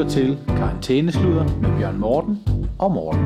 [0.00, 2.38] lytter til Karantænesluder med Bjørn Morten
[2.78, 3.20] og Morten.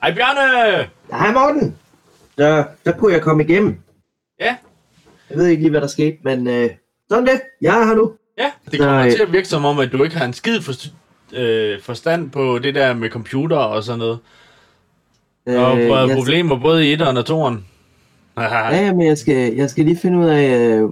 [0.00, 0.90] Hej Bjarne!
[1.10, 1.76] Hej Morten!
[2.38, 3.76] Så, så kunne jeg komme igennem.
[4.40, 4.56] Ja,
[5.30, 6.70] Jeg ved ikke lige, hvad der skete, men øh,
[7.08, 7.40] sådan det.
[7.60, 8.19] Jeg er her nu.
[8.40, 8.50] Ja.
[8.70, 10.60] Det Så, kommer øh, til at virke som om, at du ikke har en skid
[10.60, 10.72] for,
[11.32, 14.18] øh, forstand på det der med computer og sådan noget.
[15.46, 17.58] Og øh, jeg, problemer både i 1'eren og 2'eren.
[18.76, 20.82] ja, men jeg skal, jeg skal lige finde ud af øh,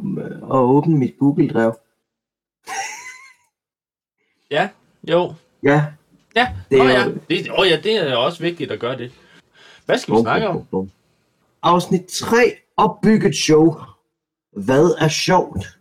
[0.43, 1.79] at åbne mit Google-drev.
[4.51, 4.69] ja,
[5.11, 5.35] jo.
[5.63, 5.85] Ja.
[6.37, 7.05] Ja, Det er oh, ja.
[7.05, 9.13] jo- Det, oh, ja, det er også vigtigt at gøre det.
[9.87, 10.65] Hvad skal vi snakke om?
[10.71, 10.91] bum.
[11.63, 12.37] Afsnit 3.
[12.77, 13.77] Opbygget show.
[14.57, 15.78] Hvad er sjovt?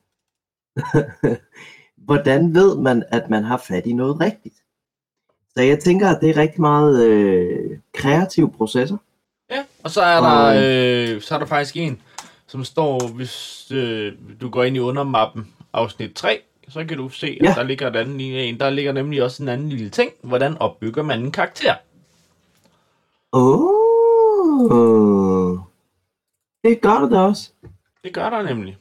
[2.08, 4.56] Hvordan ved man, at man har fat i noget rigtigt?
[5.58, 8.98] Så jeg tænker, at det er rigtig meget øh, kreative processer.
[9.52, 12.02] Ja, og så er Og- der, øh, så er der faktisk en,
[12.48, 17.38] som står, hvis øh, du går ind i undermappen afsnit 3, så kan du se,
[17.42, 17.54] at Ja.
[17.54, 18.60] der ligger en anden lille en.
[18.60, 20.12] Der ligger nemlig også en anden lille ting.
[20.24, 21.76] Hvordan opbygger man en karakter?
[24.68, 25.60] Åh.
[26.64, 27.52] Det gør det da også.
[28.04, 28.78] Det gør der nemlig.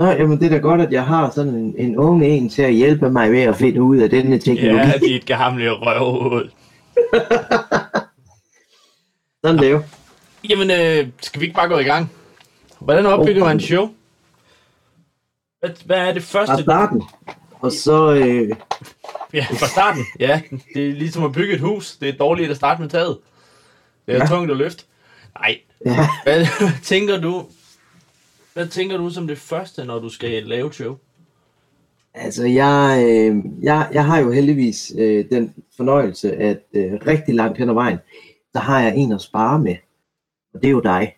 [0.00, 2.62] Nå, jamen det er da godt, at jeg har sådan en, en ung en til
[2.62, 4.88] at hjælpe mig med at finde ud af denne teknologi.
[4.88, 6.50] Ja, dit gamle røvhul.
[9.44, 9.82] Sådan det er jo.
[10.50, 12.10] Jamen, øh, skal vi ikke bare gå i gang?
[12.78, 13.88] Hvordan opbygger man en show?
[15.60, 16.62] Hvad, hvad er det Fra første?
[16.62, 17.02] starten.
[17.60, 18.50] Og så, øh,
[19.34, 20.04] Ja, fra starten.
[20.20, 20.40] Ja,
[20.74, 21.96] det er ligesom at bygge et hus.
[21.96, 23.18] Det er dårligt at starte med taget.
[24.06, 24.18] Det er.
[24.18, 24.26] Ja.
[24.26, 24.84] tungt at løfte.
[25.38, 26.46] Nej, ja, Hvad
[26.82, 27.46] tænker du,
[28.54, 30.96] hvad tænker du som det første, når du skal lave et show?
[32.14, 37.58] altså jeg, øh, jeg, jeg har jo heldigvis øh, den fornøjelse, at øh, rigtig langt
[37.58, 37.98] hen ad vejen,
[38.54, 39.76] der har jeg en at spare med.
[40.54, 41.16] Og det er jo dig.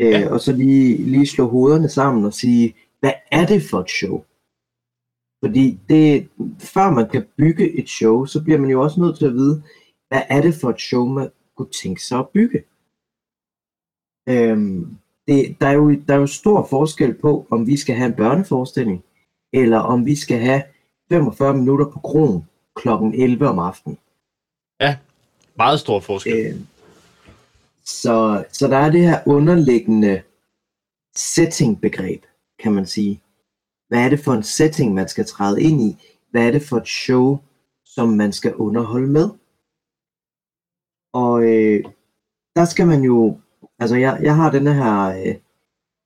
[0.00, 0.32] Øh, Ja.
[0.32, 4.24] Og så lige, lige slå hovederne sammen og sige, hvad er det for et show?
[5.44, 9.26] Fordi det, før man kan bygge et show, så bliver man jo også nødt til
[9.26, 9.62] at vide,
[10.08, 12.64] hvad er det for et show, man kunne tænke sig at bygge?
[14.28, 14.96] Øhm,
[15.28, 18.14] det, der, er jo, der er jo stor forskel på, om vi skal have en
[18.14, 19.04] børneforestilling,
[19.52, 20.62] eller om vi skal have
[21.08, 22.44] 45 minutter på kronen
[22.76, 22.88] kl.
[23.14, 23.98] 11 om aftenen.
[25.56, 26.46] Meget stor forskel.
[26.46, 26.60] Øh,
[27.84, 30.22] så, så der er det her underliggende
[31.16, 32.22] setting-begreb,
[32.58, 33.22] kan man sige.
[33.88, 35.96] Hvad er det for en setting, man skal træde ind i?
[36.30, 37.38] Hvad er det for et show,
[37.84, 39.30] som man skal underholde med?
[41.12, 41.84] Og øh,
[42.56, 43.40] der skal man jo,
[43.78, 45.34] altså jeg, jeg har den her, øh,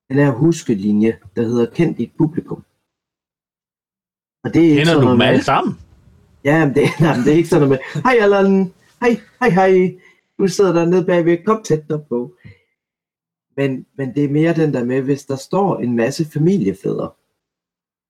[0.09, 2.65] den her huskelinje, der hedder Kend dit publikum.
[4.45, 5.75] Og det er ikke Kender sådan du dem med- alle sammen?
[6.45, 9.51] Ja, men det, nej, men det er ikke sådan noget med, hej Allan, hej, hej,
[9.51, 9.99] hej,
[10.39, 12.35] du sidder der nede bagved, kom tæt på.
[13.57, 17.11] Men, men det er mere den der med, hvis der står en masse familiefædre,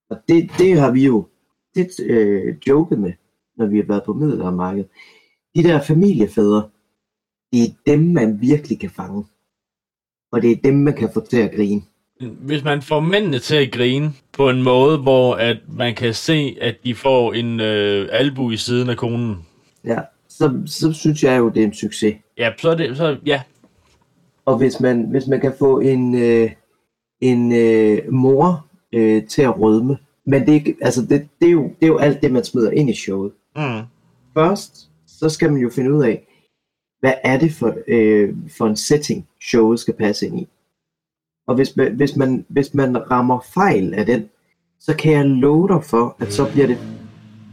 [0.09, 1.27] og det, det har vi jo
[1.75, 3.13] tit øh, joket med,
[3.57, 4.89] når vi har været på middelaldermarkedet.
[5.55, 6.69] De der familiefædre,
[7.51, 9.25] det er dem, man virkelig kan fange.
[10.31, 11.81] Og det er dem, man kan få til at grine.
[12.21, 16.57] Hvis man får mændene til at grine på en måde, hvor at man kan se,
[16.61, 19.35] at de får en øh, albu i siden af konen,
[19.85, 19.99] Ja,
[20.29, 22.15] så, så synes jeg jo, det er en succes.
[22.37, 23.41] ja, så er det, så, ja,
[24.45, 26.49] Og hvis man, hvis man kan få en, øh,
[27.21, 31.63] en øh, mor øh, til at rødme, men det, er altså det, det, er jo,
[31.63, 33.31] det er jo alt det, man smider ind i showet.
[33.55, 33.81] mm,
[34.33, 36.27] Først, så skal man jo finde ud af,
[37.01, 40.47] hvad er det for, øh, for en setting, showet skal passe ind i.
[41.47, 44.29] Og hvis man, hvis, man, hvis man rammer fejl af den,
[44.79, 46.77] så kan jeg love dig for, at så bliver det,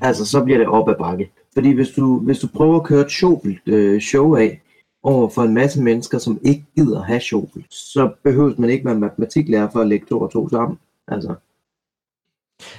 [0.00, 1.30] altså, så bliver det op ad bakke.
[1.54, 4.60] Fordi hvis du, hvis du prøver at køre et sjovt øh, show af,
[5.02, 8.98] over for en masse mennesker, som ikke gider have sjovt, så behøver man ikke være
[8.98, 10.78] matematiklærer for at lægge to og to sammen.
[11.08, 11.34] Altså,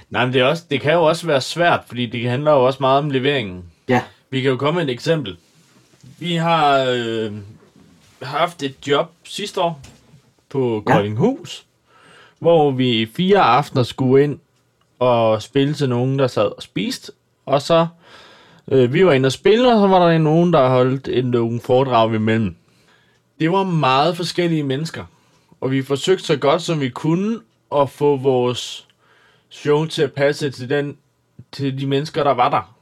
[0.09, 2.65] Nej, men det, er også, det kan jo også være svært, fordi det handler jo
[2.65, 3.63] også meget om leveringen.
[3.89, 5.37] ja, Vi kan jo komme med et eksempel.
[6.19, 7.33] Vi har øh,
[8.21, 9.81] haft et job sidste år
[10.49, 10.93] på Ja.
[10.93, 11.65] Koldinghus,
[12.39, 14.39] hvor vi fire aftener skulle ind
[14.99, 17.11] og spille til nogen, der sad og spiste.
[17.45, 17.87] Og så,
[18.67, 21.59] øh, vi var inde og spille, og så var der nogen, der holdt en, nogle
[21.61, 22.55] foredrag imellem.
[23.39, 25.05] Det var meget forskellige mennesker,
[25.61, 27.39] og vi forsøgte så godt som vi kunne
[27.75, 28.87] at få vores
[29.49, 30.97] show til at passe til, den,
[31.51, 32.75] til de mennesker, der var der.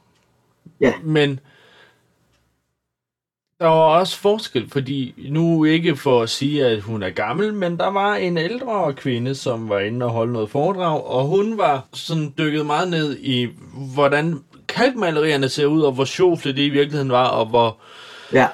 [0.80, 1.40] ja, Men
[3.60, 7.76] Der var også forskel, fordi nu ikke for at sige, at hun er gammel, men
[7.76, 11.86] der var en ældre kvinde, som var inde og holde noget foredrag, og hun var
[11.92, 13.48] sådan dykket meget ned i,
[13.94, 17.76] hvordan kalkmalerierne ser ud, og hvor sjovt det i virkeligheden var, og hvor,
[18.32, 18.46] Ja,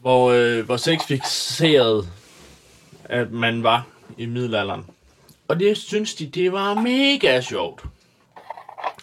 [0.00, 2.08] hvor, øh, hvor sexfixeret
[3.04, 3.86] at man var
[4.18, 4.84] i middelalderen.
[5.48, 7.82] Og det synes de, det var mega sjovt.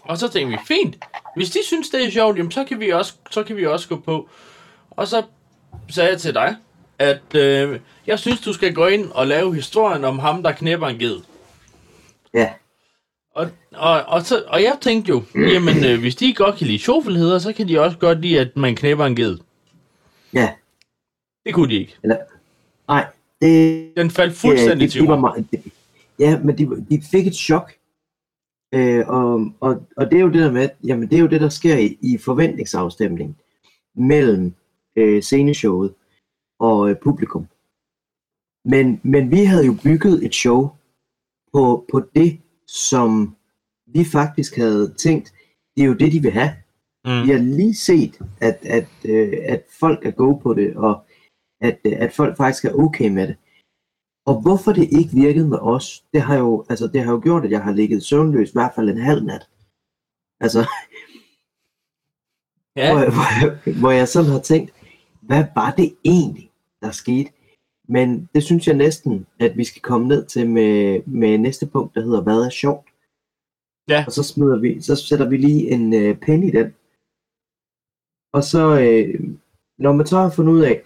[0.02, 0.98] Og så tænkte vi, fint,
[1.36, 3.88] hvis de synes, det er sjovt, jamen, så, kan vi også, så kan vi også
[3.90, 4.30] gå på.
[5.02, 5.24] Og så
[5.90, 6.56] sagde jeg til dig,
[7.00, 10.88] at øh, jeg synes, du skal gå ind og lave historien om ham, der knæpper
[10.88, 11.20] en ged.
[12.34, 12.50] ja,
[13.36, 16.80] Og, og, og, så, og jeg tænkte jo, jamen øh, hvis de godt kan lide
[16.80, 19.38] sjovfuldheder, så kan de også godt lide, at man knæpper en ged.
[20.34, 20.50] ja.
[21.46, 21.96] Det kunne de ikke.
[22.04, 22.18] Eller,
[22.88, 23.06] nej,
[23.42, 25.76] det, Den faldt fuldstændig ja, de, til de
[26.20, 27.74] Ja, men de, de fik et chok.
[28.74, 31.42] Øh, og, og, og det er jo det der med, jamen det er jo det,
[31.42, 33.36] der sker i, i forventningsafstemningen
[33.96, 34.54] mellem
[34.96, 35.94] øh, sceneshowet
[36.60, 37.48] og øh, publikum.
[38.66, 40.70] Men, men vi havde jo bygget et show
[41.54, 43.36] på, på det, som
[43.86, 45.34] vi faktisk havde tænkt,
[45.76, 46.52] det er jo det, de vil have.
[47.06, 47.24] Mm.
[47.26, 51.06] Vi har lige set, at, at, øh, at folk er gode på det, og
[51.62, 53.36] at, øh, at folk faktisk er okay med det.
[54.26, 57.46] Og hvorfor det ikke virkede med os, det har jo, altså, det har jo gjort,
[57.46, 59.50] at jeg har ligget søvnløs i hvert fald en halv nat.
[60.40, 60.60] Altså,
[62.76, 64.72] Ja, hvor, jeg, hvor, jeg, hvor jeg sådan har tænkt,
[65.32, 66.52] hvad var det egentlig,
[66.82, 67.32] der skete?
[67.88, 71.96] Men det synes jeg næsten, at vi skal komme ned til med, med næste punkt,
[71.96, 72.88] der hedder, hvad er sjovt?
[73.90, 74.04] Ja.
[74.08, 76.68] Og så smider vi, så sætter vi lige en øh, pen i den.
[78.34, 79.38] Og så, øh,
[79.78, 80.82] når man så har fundet ud af,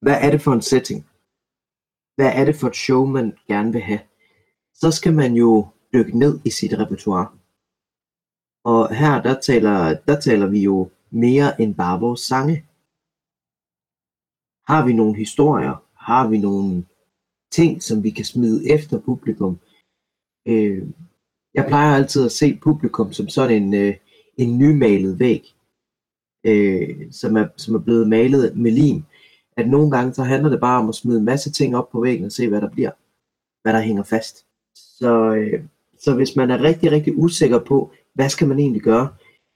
[0.00, 1.06] hvad er det for en setting?
[2.16, 4.00] Hvad er det for et show, man gerne vil have?
[4.74, 7.28] Så skal man jo dykke ned i sit repertoire.
[8.64, 12.66] Og her, der taler, der taler vi jo mere end bare vores sange.
[14.72, 15.84] Har vi nogle historier?
[15.96, 16.84] Har vi nogle
[17.50, 19.58] ting, som vi kan smide efter publikum?
[20.48, 20.82] Øh,
[21.54, 23.94] jeg plejer altid at se publikum som sådan en, øh,
[24.36, 25.54] en nymalet væg,
[26.46, 29.02] øh, som, er, som er blevet malet med lim.
[29.56, 32.00] At nogle gange så handler det bare om at smide en masse ting op på
[32.00, 32.90] væggen og se, hvad der bliver.
[33.62, 34.46] Hvad der hænger fast.
[34.74, 35.64] Så, øh,
[35.98, 39.08] så hvis man er rigtig, rigtig usikker på, hvad skal man egentlig gøre,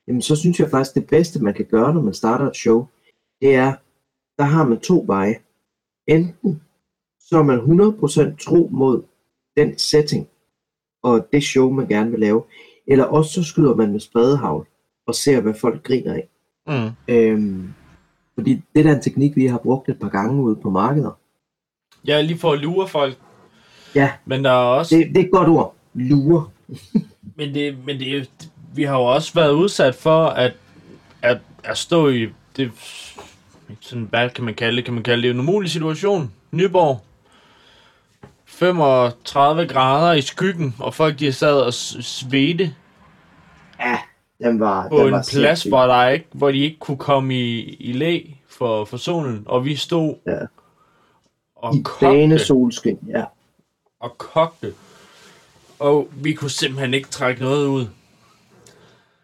[0.09, 2.87] jamen så synes jeg faktisk, det bedste, man kan gøre, når man starter et show,
[3.41, 3.73] det er,
[4.39, 5.35] der har man to veje.
[6.07, 6.63] Enten
[7.21, 9.03] så er man 100% tro mod
[9.57, 10.29] den setting,
[11.03, 12.43] og det show, man gerne vil lave,
[12.87, 14.67] eller også så skyder man med spredehavl,
[15.07, 16.29] og ser, hvad folk griner af.
[16.67, 17.15] mm.
[17.15, 17.75] Øhm,
[18.35, 21.19] fordi det er da en teknik, vi har brugt et par gange ude på markeder.
[22.09, 23.19] Er lige for at lure folk.
[23.95, 24.13] Ja.
[24.25, 24.97] Men der er også...
[24.97, 25.75] Det, det er et godt ord.
[25.95, 26.51] Lure.
[27.37, 28.25] Men, det, men det, er
[28.75, 30.53] vi har jo også været udsat for at,
[31.23, 32.73] at, at stå i det,
[33.81, 34.85] sådan, hvad kan man kalde det?
[34.85, 36.33] Kan man kalde det en umulig situation?
[36.53, 37.01] Nyborg.
[38.47, 42.75] 35 grader i skyggen, og folk de sad og svedte
[43.81, 43.99] Ja,
[44.45, 45.69] den var, på den en var plads, sindssyg.
[45.71, 49.43] hvor, der ikke, hvor de ikke kunne komme i, i læ for, for solen.
[49.47, 50.39] Og vi stod Ja.
[51.57, 53.25] og I kogte bane solskin, ja.
[54.01, 54.73] og kogte.
[55.79, 57.87] Og vi kunne simpelthen ikke trække noget ud.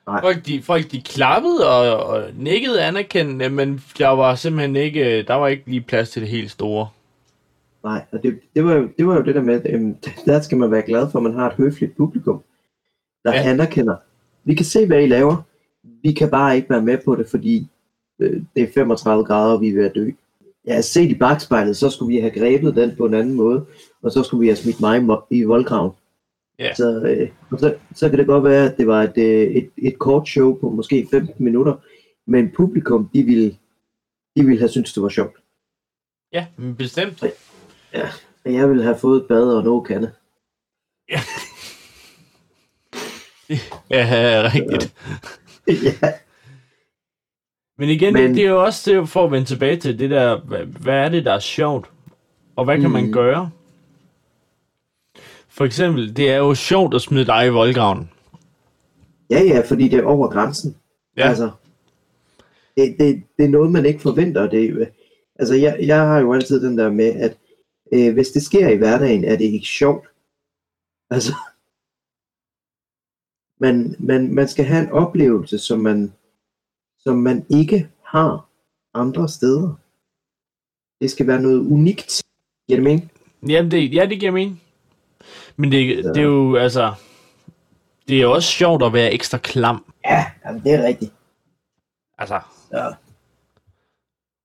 [0.06, 0.20] Nej.
[0.20, 5.34] Folk de, folk de klappede og, og nikkede anerkendende, men der var simpelthen ikke, der
[5.34, 6.88] var ikke lige plads til det helt store.
[7.84, 9.96] Nej, og det, det, var jo, det var jo det der med, at øhm,
[10.26, 12.43] der skal man være glad for, at man har et høfligt publikum,
[13.24, 13.43] der Ja.
[13.50, 13.96] anerkender.
[14.44, 15.36] Vi kan se, hvad I laver.
[16.03, 17.67] Vi kan bare ikke være med på det, fordi
[18.19, 20.10] øh, det er 35 grader, og vi er ved at dø.
[20.67, 23.65] Ja, set i bagspejlet, så skulle vi have grebet den på en anden måde,
[24.03, 25.93] og så skulle vi have smidt mig i voldgraven.
[26.58, 26.74] Ja.
[26.74, 29.70] Så, øh, og så, så kan det godt være, at det var et, øh, et,
[29.78, 31.74] et kort show på måske 15 minutter,
[32.26, 33.50] men publikum, de ville,
[34.36, 35.36] de ville have syntes, det var sjovt.
[36.32, 36.46] Ja,
[36.78, 37.22] bestemt.
[38.44, 40.12] Og jeg ville have fået et bad og en åkande.
[43.90, 44.94] Ja, rigtigt.
[45.68, 46.12] ja.
[47.78, 50.40] Men igen, Men- det er jo også det, for at vende tilbage til det der,
[50.40, 51.90] hvad, hvad er det, der er sjovt?
[52.56, 52.92] Og hvad kan Mm.
[52.92, 53.50] man gøre?
[55.52, 58.10] For eksempel, det er jo sjovt at smide dig i voldgraven.
[59.30, 60.76] ja, ja, fordi det er over grænsen.
[61.16, 61.28] Ja.
[61.28, 61.50] Altså,
[62.76, 64.50] det, det, det er noget, man ikke forventer.
[64.50, 64.88] Det,
[65.38, 67.38] altså, jeg, jeg har jo altid den der med, at
[67.92, 70.06] øh, hvis det sker i hverdagen, er det ikke sjovt.
[71.10, 71.34] Altså,
[73.60, 76.12] man, man, man skal have en oplevelse, som man,
[76.98, 78.48] som man ikke har
[78.94, 79.74] andre steder.
[81.00, 82.22] Det skal være noget unikt.
[82.68, 83.12] Giver det mening?
[83.48, 84.62] Jamen, det, ja, det giver mening.
[85.56, 86.93] Men det, det er jo, altså...
[88.08, 89.84] Det er jo også sjovt at være ekstra klam.
[90.05, 91.12] Ja, jamen, det er rigtigt.
[92.19, 92.41] Altså,
[92.72, 92.86] Ja.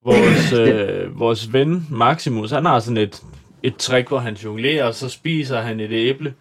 [0.06, 3.24] Vores, øh, vores ven Maximus, han har sådan et,
[3.64, 6.34] et trick, hvor han jonglerer, og så spiser han et æble.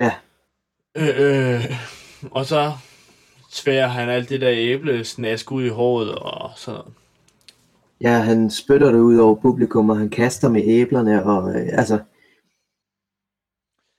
[0.00, 0.12] Ja.
[0.96, 1.64] Øh, øh,
[2.30, 2.72] og så
[3.50, 6.94] sværer han alt det der æble snask ud i håret og sådan noget.
[8.00, 11.98] Ja, han spytter det ud over publikum, og han kaster med æblerne, og øh, altså...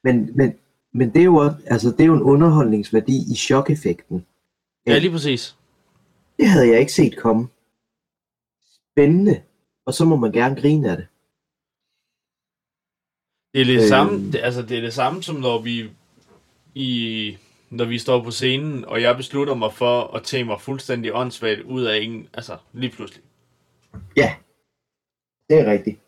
[0.03, 0.53] Men, men,
[0.93, 4.25] men det er jo altså, det er jo en underholdningsværdi i chok-effekten.
[4.87, 5.55] Ja, lige præcis.
[6.37, 7.47] Det havde jeg ikke set komme.
[8.91, 9.41] Spændende.
[9.85, 11.07] Og så må man gerne grine af det.
[13.53, 13.89] Det er det Øh.
[13.89, 15.89] samme, det, altså det er det samme som når vi
[16.75, 17.37] i
[17.69, 21.61] når vi står på scenen, og jeg beslutter mig for at tage mig fuldstændig åndssvagt
[21.61, 23.23] ud af ingen, altså lige pludselig.
[24.17, 24.35] Ja,
[25.49, 25.99] det er rigtigt.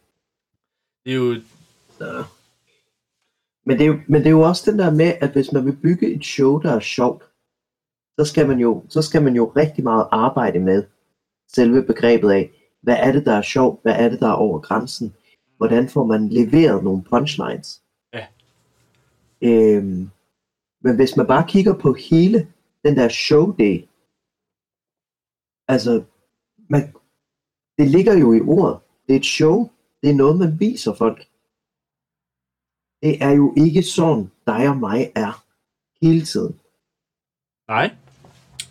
[1.05, 1.41] Det er jo,
[1.97, 2.23] Så.
[3.65, 5.65] Men, det er jo, men det er jo også den der med, at hvis man
[5.65, 7.23] vil bygge et show, der er sjovt,
[8.19, 10.83] så skal man jo, så skal man jo rigtig meget arbejde med
[11.47, 12.51] selve begrebet af,
[12.81, 15.13] hvad er det, der er sjovt, hvad er det, der er over grænsen,
[15.57, 17.81] hvordan får man leveret nogle punchlines.
[18.13, 18.25] Ja.
[19.41, 20.09] Øhm,
[20.81, 22.47] men hvis man bare kigger på hele
[22.85, 23.87] den der show-del,
[25.67, 26.03] altså,
[26.69, 26.93] man,
[27.77, 28.79] det ligger jo i ordet.
[29.07, 29.69] Det er et show.
[30.01, 31.27] Det er noget, man viser folk.
[33.03, 35.43] Det er jo ikke sådan, dig og mig er
[36.01, 36.59] hele tiden.
[37.67, 37.91] nej.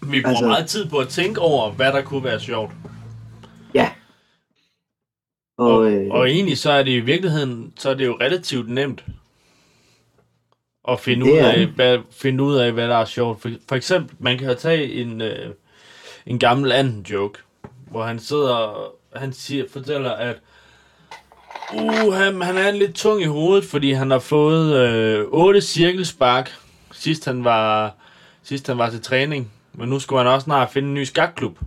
[0.03, 2.73] Vi bruger Altså- meget tid på at tænke over, hvad der kunne være sjovt.
[3.75, 3.93] Ja.
[5.59, 8.69] Og, Og, øh, og egentlig så er det i virkeligheden, så er det jo relativt
[8.69, 9.05] nemt
[10.89, 13.41] at finde ud, af, hvad, finde ud af, hvad der er sjovt.
[13.43, 15.55] For, for eksempel, man kan tage en, øh,
[16.27, 17.39] en gammel anden joke,
[17.91, 20.41] hvor han sidder og han siger, fortæller, at
[21.75, 26.53] uh, han, han er lidt tung i hovedet, fordi han har fået øh, 8 cirkelspark,
[26.93, 27.95] sidst han var
[28.43, 29.53] sidst han var til træning.
[29.73, 31.59] Men nu skulle han også snart finde en ny skakklub.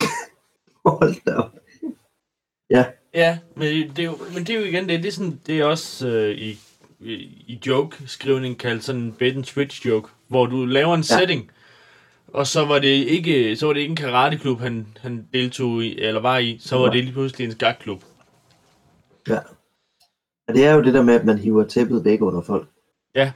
[0.86, 1.50] hold da op.
[2.70, 2.84] Ja,
[3.14, 5.40] Ja, men det er jo, men det er jo igen, det er, det er, sådan,
[5.46, 6.58] det er også øh, i,
[7.00, 7.12] i,
[7.46, 11.18] i joke-skrivning kaldt sådan en bait and switch joke, hvor du laver en Ja.
[11.18, 11.50] setting,
[12.28, 15.98] og så var det ikke, så var det ikke en karateklub, han, han deltog i,
[16.00, 18.02] eller var i, så var det lige pludselig en skakklub.
[19.28, 19.38] Ja.
[20.48, 22.68] Og det er jo det der med, at man hiver tæppet væk under folk.
[23.14, 23.32] Ja.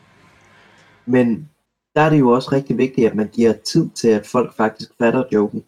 [1.07, 1.51] Men
[1.95, 4.91] der er det jo også rigtig vigtigt, at man giver tid til, at folk faktisk
[4.99, 5.65] fatter joken.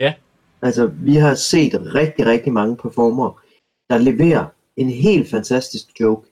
[0.00, 0.14] Ja.
[0.62, 3.34] Altså, vi har set rigtig, rigtig mange performere,
[3.90, 6.30] der leverer en helt fantastisk joke.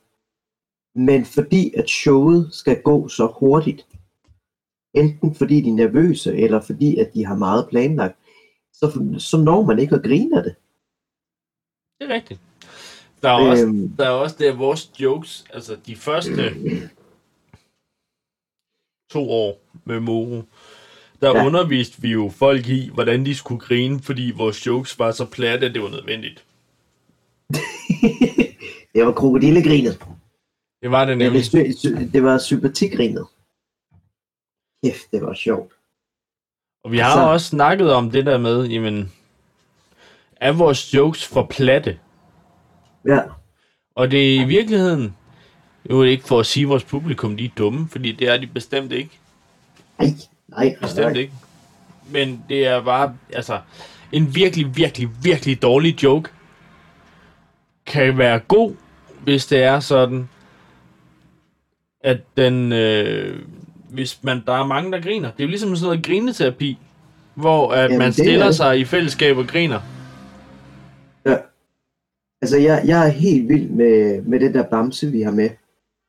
[0.95, 3.87] Men fordi at showet skal gå så hurtigt,
[4.95, 8.19] enten fordi de er nervøse, eller fordi at de har meget planlagt,
[8.73, 10.55] så, så når man ikke at grine af det.
[12.03, 12.41] Det er rigtigt.
[13.23, 13.89] Der er, også, Øhm.
[13.99, 16.55] der er også det, at vores jokes, altså de første
[19.11, 20.43] to år med Moro,
[21.21, 21.47] der Ja.
[21.47, 25.67] underviste vi jo folk i, hvordan de skulle grine, fordi vores jokes var så platte,
[25.67, 26.45] at det var nødvendigt.
[28.95, 29.99] det var krokodillegrinet.
[30.83, 31.53] Det var det nemlig.
[31.53, 33.27] det, sy- det var sympatigrinet.
[34.85, 35.73] Kæft, det var sjovt.
[36.85, 39.13] Og vi har Altså- også snakket om det der med, jamen,
[40.43, 41.99] er vores jokes for platte?
[43.07, 43.19] Ja,
[43.95, 45.17] Og det er i virkeligheden,
[45.91, 48.47] jo ikke for at sige, at vores publikum de er dumme, fordi det er de
[48.47, 49.11] bestemt ikke.
[49.99, 50.09] nej,
[50.49, 51.21] nej, Bestemt nej.
[51.21, 51.33] ikke.
[52.11, 53.59] Men det er bare, altså,
[54.13, 56.31] en virkelig, virkelig, virkelig dårlig joke
[57.87, 58.75] kan være god,
[59.25, 60.29] hvis det er sådan,
[62.05, 63.43] at den, øh,
[63.91, 65.31] hvis man, der er mange, der griner.
[65.31, 66.79] Det er jo ligesom sådan noget grineterapi,
[67.35, 68.55] hvor at Jamen, man det er stiller det.
[68.57, 69.81] sig i fællesskab og griner.
[71.27, 71.37] Ja.
[72.43, 75.51] Altså, jeg, jeg er helt vild med, med det der bamse, vi har med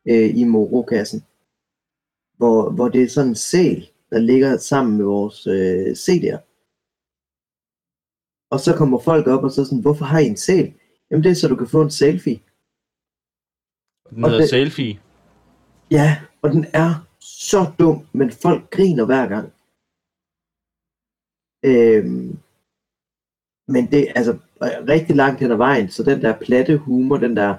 [0.08, 1.24] øh, i Moro-kassen.
[2.38, 6.40] Hvor, hvor det er sådan en sæl, der ligger sammen med vores øh, CD'er.
[8.52, 10.74] Og så kommer folk op og så sådan, hvorfor har I en sæl?
[11.12, 12.40] Jamen det er så du kan få en selfie.
[14.10, 15.00] Den Og hedder selfie.
[15.92, 19.54] Ja, og den er så dum, men folk griner hver gang.
[21.66, 22.38] Øhm,
[23.68, 27.38] men det er altså rigtig langt hen ad vejen, så den der platte humor, den
[27.38, 27.56] der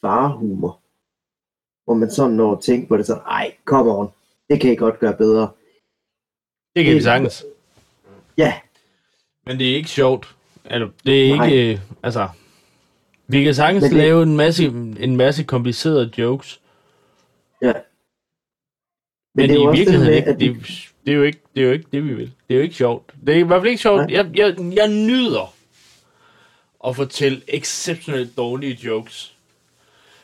[0.00, 0.80] farehumor,
[1.84, 4.08] hvor man sådan når at tænke på det, så ej, come on,
[4.50, 5.50] det kan I godt gøre bedre.
[6.76, 7.44] Det kan vi sagtens.
[8.36, 8.60] Ja,
[9.46, 10.36] Men det er ikke sjovt.
[10.64, 11.46] Altså, det er Nej.
[11.46, 12.28] ikke, øh, altså...
[13.30, 14.64] Vi kan sagtens Men det- lave en masse,
[15.00, 16.60] en masse komplicerede jokes,
[17.62, 17.72] ja.
[19.34, 21.66] men, det er i virkeligheden med, ikke, at det, det, er jo ikke, det er
[21.66, 22.32] jo ikke det, vi vil.
[22.48, 23.14] Det er jo ikke sjovt.
[23.26, 24.10] Det er i hvert fald ikke sjovt.
[24.10, 25.54] Jeg, jeg, jeg nyder
[26.86, 29.36] at fortælle exceptionelt dårlige jokes.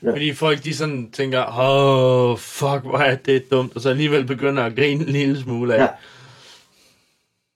[0.02, 0.10] Ja.
[0.10, 4.26] Fordi folk, de sådan tænker, åh, oh, fuck, hvor er det dumt, og så alligevel
[4.26, 5.82] begynder at grine en lille smule af.
[5.82, 5.88] Ja.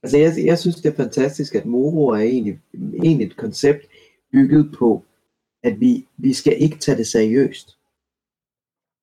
[0.03, 2.59] Altså, jeg, jeg synes, det er fantastisk, at Moro er egentlig,
[3.03, 3.87] egentlig et koncept
[4.33, 5.05] bygget på,
[5.63, 7.77] at vi, vi skal ikke tage det seriøst.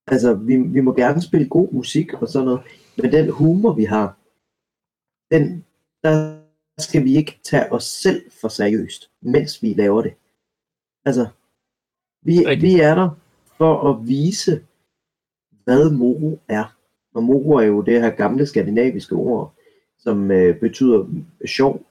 [0.08, 2.62] Altså, vi, vi må gerne spille god musik og sådan noget,
[2.98, 4.18] men den humor, vi har,
[5.32, 5.66] den,
[6.04, 6.42] der
[6.78, 10.14] skal vi ikke tage os selv for seriøst, mens vi laver det.
[11.06, 11.28] Altså,
[12.22, 13.10] vi, vi er der
[13.58, 14.66] for at vise,
[15.64, 16.78] hvad moro er.
[17.14, 19.54] Og moro er jo det her gamle skandinaviske ord,
[19.98, 21.08] som øh, betyder
[21.46, 21.86] sjov,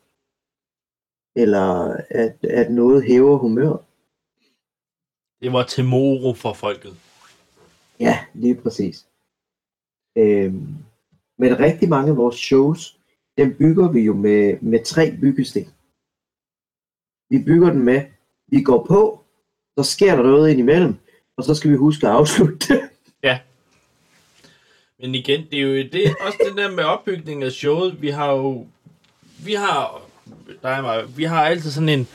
[1.36, 3.76] eller at, at noget hæver humør.
[5.40, 6.96] Det var til moro for folket.
[8.00, 9.06] Ja, lige præcis.
[10.16, 10.74] Øhm,
[11.38, 12.96] men rigtig mange af vores shows,
[13.38, 15.68] dem bygger vi jo med, med tre byggesten.
[17.30, 18.02] Vi bygger den med,
[18.48, 19.24] vi går på,
[19.78, 20.94] så sker der noget ind imellem,
[21.36, 22.80] og så skal vi huske at afslutte det.
[23.22, 23.38] Ja.
[24.98, 28.02] Men igen, det er jo det, også det der med opbygningen af showet.
[28.02, 28.66] Vi har jo,
[29.44, 30.02] vi har,
[30.62, 32.08] dig og mig, vi har altid sådan en,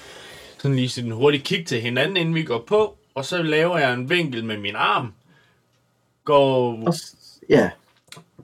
[0.58, 3.78] sådan lige sådan en hurtig kig til hinanden, inden vi går på, og så laver
[3.78, 5.14] jeg en vinkel med min arm.
[6.24, 6.94] Går, Og,
[7.50, 7.70] ja,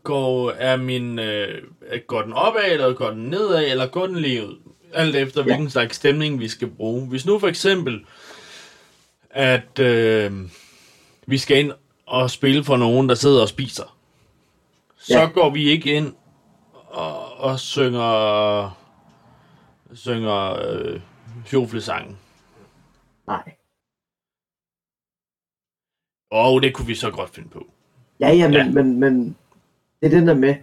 [0.06, 1.62] går, er min, øh,
[2.08, 4.56] går den opad, eller går den nedad, eller går den lige ud?
[4.94, 5.44] Alt efter, Ja.
[5.46, 7.08] hvilken slags stemning vi skal bruge.
[7.08, 8.06] Hvis nu for eksempel,
[9.30, 10.32] at øh,
[11.28, 11.72] vi skal ind
[12.06, 13.98] og spille for nogen, der sidder og spiser,
[14.98, 15.26] så Ja.
[15.34, 16.14] går vi ikke ind
[16.74, 18.78] og, og synger,
[19.94, 21.02] synger øh,
[21.46, 22.18] fjoflesangen.
[23.28, 23.52] nej.
[26.32, 27.68] Og det kunne vi så godt finde på.
[28.20, 28.64] Ja, ja, men, Ja.
[28.66, 28.72] ja.
[28.72, 29.36] Men, men
[30.06, 30.56] det er den der med,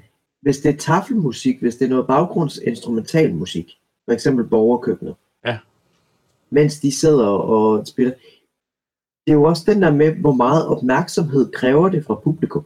[0.42, 3.70] hvis det er tafelmusik, hvis det er noget baggrundsinstrumental musik,
[4.04, 5.14] for eksempel borgerkøkkenet,
[5.46, 5.58] Ja.
[6.50, 8.14] mens de sidder og spiller,
[9.26, 12.64] det er jo også den der med, hvor meget opmærksomhed kræver det fra publikum.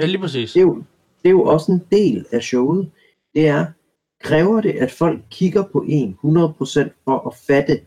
[0.00, 0.52] Ja, lige præcis.
[0.52, 0.74] Det er jo,
[1.22, 2.90] det er jo også en del af showet.
[3.34, 3.66] Det er,
[4.22, 7.80] kræver det, at folk kigger på en 100% for at fatte,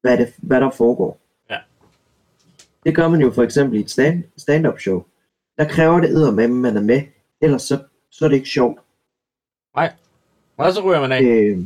[0.00, 1.20] hvad, det, hvad der foregår.
[1.50, 1.58] Ja.
[2.84, 5.04] Det gør man jo for eksempel i et stand, stand-up show.
[5.58, 7.02] Der kræver det eddermame, at man er med,
[7.42, 8.80] ellers så, så er det ikke sjovt.
[9.76, 9.92] Nej.
[10.56, 11.22] Og så ryger man af.
[11.22, 11.58] Øh,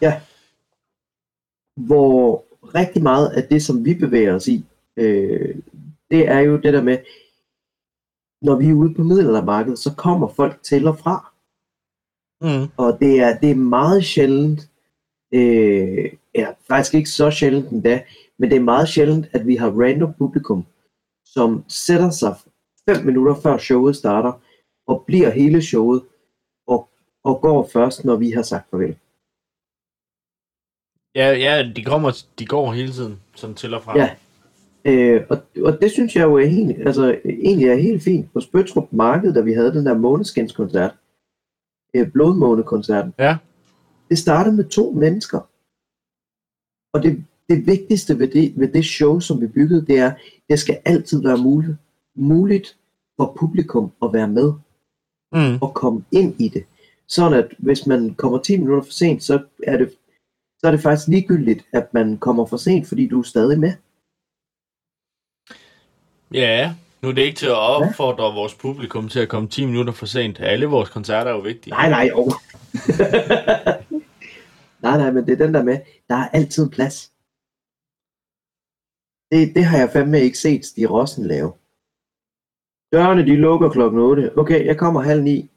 [0.00, 0.20] ja.
[1.76, 4.64] Hvor rigtig meget af det, som vi bevæger os i,
[4.96, 5.54] øh,
[6.10, 6.98] det er jo det der med,
[8.42, 11.32] når vi er ude på middelaldermarkedet, så kommer folk til og fra.
[12.40, 12.68] Mm.
[12.76, 14.70] Og det er, det er meget sjældent,
[15.34, 18.04] øh, ja, faktisk ikke så sjældent endda,
[18.38, 20.66] men det er meget sjældent, at vi har random publikum,
[21.24, 22.34] som sætter sig
[22.88, 24.32] fem minutter før showet starter,
[24.86, 26.02] og bliver hele showet,
[26.66, 26.88] og,
[27.24, 28.96] og går først, når vi har sagt farvel.
[31.14, 33.98] Ja, ja, de kommer, de går hele tiden, sådan til og fra.
[33.98, 34.10] Ja.
[34.84, 38.32] Øh, og, og det synes jeg jo er helt, altså, egentlig er helt fint.
[38.32, 40.94] På Spøtrup Marked, da vi havde den der måneskinskoncert,
[41.94, 43.36] øh, blodmånekoncerten, Ja.
[44.08, 45.40] det startede med to mennesker.
[46.92, 50.14] Og det, det vigtigste ved det, ved det show, som vi byggede, det er,
[50.48, 51.76] det skal altid være muligt,
[52.14, 52.78] muligt
[53.16, 54.52] for publikum at være med
[55.34, 55.58] Mm.
[55.60, 56.64] og komme ind i det.
[57.06, 59.94] Sådan at hvis man kommer 10 minutter for sent, så er det,
[60.58, 63.72] så er det faktisk ligegyldigt, at man kommer for sent, fordi du er stadig med.
[66.32, 68.34] Ja, nu er det ikke til at opfordre ja.
[68.34, 70.40] vores publikum til at komme 10 minutter for sent.
[70.40, 71.70] Alle vores koncerter er jo vigtige.
[71.70, 72.24] Nej, nej, jo.
[74.84, 77.12] nej, nej, men det er den der med, der er altid plads.
[79.30, 81.52] Det, det har jeg fandme ikke set Stig Rossen lave.
[82.94, 84.38] Dørene, de lukker klokken 8.
[84.38, 85.50] Okay, jeg kommer halv ni.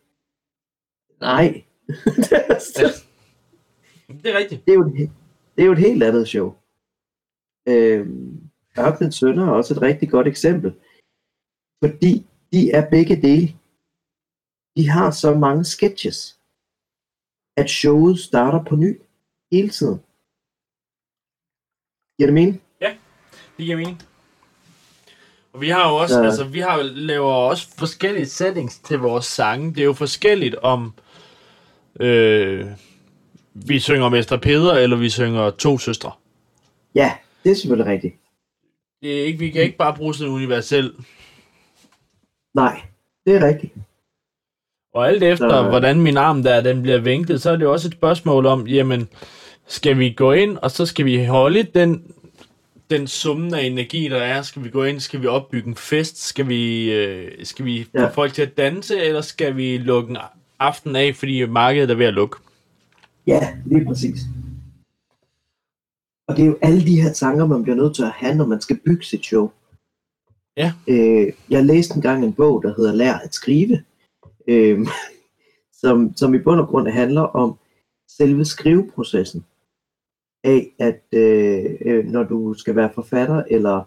[1.19, 1.63] Nej.
[4.23, 4.65] Det er rigtigt.
[4.65, 5.11] det, er jo et,
[5.55, 6.55] det er jo et helt andet show.
[7.67, 10.75] Øhm, Ørkenens Sønder er også et rigtig godt eksempel.
[11.83, 13.47] Fordi de er begge dele.
[14.77, 16.39] De har så mange sketches,
[17.57, 19.01] at showet starter på ny
[19.51, 19.99] hele tiden.
[22.17, 22.61] Giver det mening?
[23.57, 23.97] Det giver mening.
[25.57, 26.25] Og vi har jo også, Ja.
[26.25, 29.69] altså vi har laver også forskellige settings til vores sange.
[29.73, 30.93] Det er jo forskelligt om
[31.99, 32.65] øh,
[33.53, 36.11] vi synger Mester Peder, eller vi synger To Søstre.
[36.95, 37.11] Ja,
[37.43, 38.13] det er selvfølgelig rigtigt.
[39.01, 40.93] Det er ikke, vi kan ikke bare bruge sådan en universel.
[42.55, 42.81] Nej,
[43.25, 43.73] det er rigtigt.
[44.93, 47.71] Og alt efter, Så- hvordan min arm der, den bliver vinklet, så er det jo
[47.71, 49.09] også et spørgsmål om, jamen,
[49.67, 52.11] skal vi gå ind, og så skal vi holde den,
[52.89, 54.41] den summen af energi, der er?
[54.41, 56.27] Skal vi gå ind, skal vi opbygge en fest?
[56.27, 58.07] Skal vi, øh, skal vi få Ja.
[58.07, 60.17] folk til at danse, eller skal vi lukke en
[60.59, 62.37] aften af, fordi markedet er ved at lukke?
[63.27, 64.19] Ja, lige præcis.
[66.27, 68.45] Og det er jo alle de her tanker, man bliver nødt til at have, når
[68.45, 69.51] man skal bygge sit show.
[70.57, 70.73] Ja.
[70.87, 73.83] Øh, jeg læste engang en bog, der hedder Lær at skrive,
[74.47, 74.87] øh,
[75.81, 77.57] som, som i bund og grund handler om,
[78.09, 79.45] selve skriveprocessen
[80.47, 83.83] af, at øh, øh, når du skal være forfatter, eller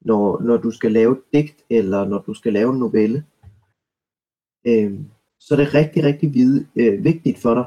[0.00, 3.24] når, når du skal lave et digt, eller når du skal lave en novelle,
[4.66, 5.00] øh,
[5.40, 7.66] så er det rigtig, rigtig vide, øh, vigtigt for dig,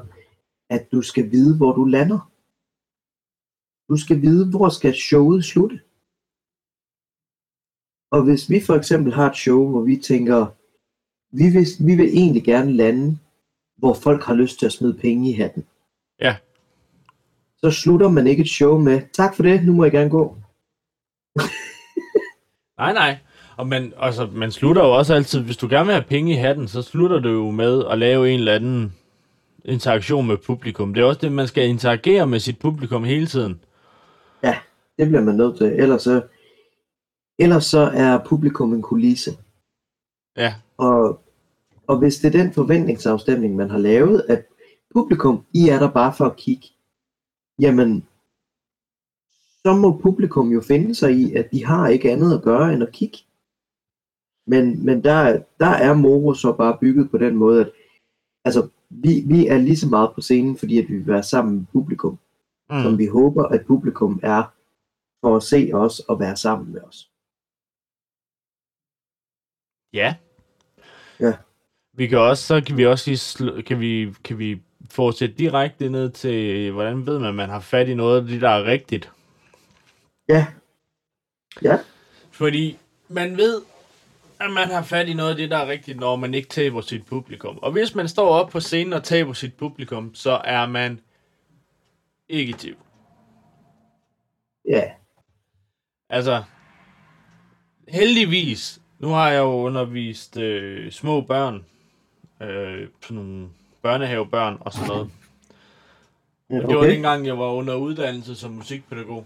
[0.70, 2.32] at du skal vide, hvor du lander.
[3.90, 5.80] Du skal vide, hvor skal showet slutte.
[8.12, 10.46] Og hvis vi for eksempel har et show, hvor vi tænker,
[11.32, 13.18] vi vil, vi vil egentlig gerne lande,
[13.78, 15.66] hvor folk har lyst til at smide penge i hatten.
[16.20, 16.36] Ja.
[17.64, 20.38] Så slutter man ikke et show med, tak for det, nu må jeg gerne gå.
[22.78, 23.18] Nej, nej.
[23.58, 26.36] Og man, altså, man slutter jo også altid, hvis du gerne vil have penge i
[26.36, 28.94] hatten, så slutter du jo med at lave en eller anden
[29.66, 30.94] interaktion med publikum.
[30.94, 33.60] Det er også det, man skal interagere med sit publikum hele tiden.
[34.44, 34.58] Ja,
[34.98, 35.68] det bliver man nødt til.
[35.68, 36.22] Ellers så,
[37.40, 39.32] ellers så er publikum en kulisse.
[40.38, 41.22] Ja, Og,
[41.88, 44.46] og hvis det er den forventningsafstemning, man har lavet, at
[44.94, 46.68] publikum, I er der bare for at kigge,
[47.64, 47.92] jamen,
[49.64, 52.84] så må publikum jo finde sig i, at de har ikke andet at gøre end
[52.84, 53.18] at kigge.
[54.48, 57.72] Men, men der, der er Moro så bare bygget på den måde, at
[58.46, 61.56] altså, vi, vi er lige så meget på scenen, fordi at vi vil være sammen
[61.56, 62.20] med publikum,
[62.70, 62.82] mm.
[62.84, 64.44] som vi håber, at publikum er
[65.22, 67.10] for at se os og være sammen med os.
[69.94, 70.16] ja.
[71.20, 71.34] Ja.
[71.94, 76.10] Vi kan også, så kan vi også lige, kan vi, kan vi fortsætte direkte ned
[76.10, 79.12] til, hvordan ved man, at man har fat i noget af det, der er rigtigt.
[80.30, 80.48] Ja.
[81.62, 81.78] Ja.
[82.32, 83.62] Fordi man ved,
[84.40, 86.82] at man har fat i noget af det, der er rigtigt, når man ikke taber
[86.82, 87.58] sit publikum.
[87.58, 91.00] Og hvis man står op på scenen og taber sit publikum, så er man
[92.30, 92.78] ikke i tvivl.
[94.68, 94.84] Ja.
[96.10, 96.44] Altså,
[97.88, 101.66] heldigvis, nu har jeg jo undervist øh, små børn,
[102.42, 103.50] øh, sådan nogle
[103.84, 105.10] børnehavebørn og sådan noget.
[106.50, 106.68] Okay.
[106.68, 109.26] Det var dengang, jeg var under uddannelse som musikpædagog.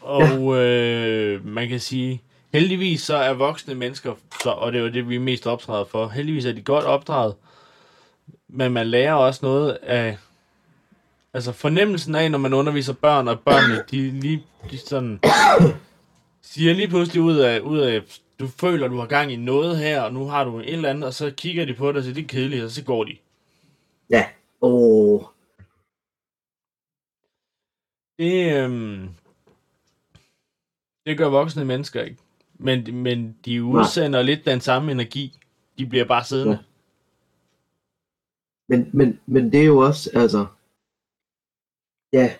[0.00, 4.90] Og øh, man kan sige, heldigvis så er voksne mennesker, så, og det er jo
[4.90, 7.34] det, vi er mest opdraget for, heldigvis er de godt opdraget,
[8.48, 10.16] men man lærer også noget af,
[11.34, 15.20] altså fornemmelsen af, når man underviser børn, og børnene, de lige de sådan,
[16.52, 18.02] siger lige pludselig ud af, ud af,
[18.40, 21.04] du føler, du har gang i noget her, og nu har du et eller andet,
[21.04, 23.16] og så kigger de på dig og siger, det er kedeligt, og så går de.
[24.10, 24.32] Ja.
[24.60, 25.20] Åh.
[28.18, 29.08] Det, øhm,
[31.06, 32.22] det gør voksne mennesker ikke.
[32.54, 35.38] Men, men de udsender lidt den samme energi.
[35.78, 36.56] De bliver bare siddende.
[36.56, 36.62] Ja.
[38.68, 40.46] Men, men, men det er jo også, altså...
[42.12, 42.36] Ja.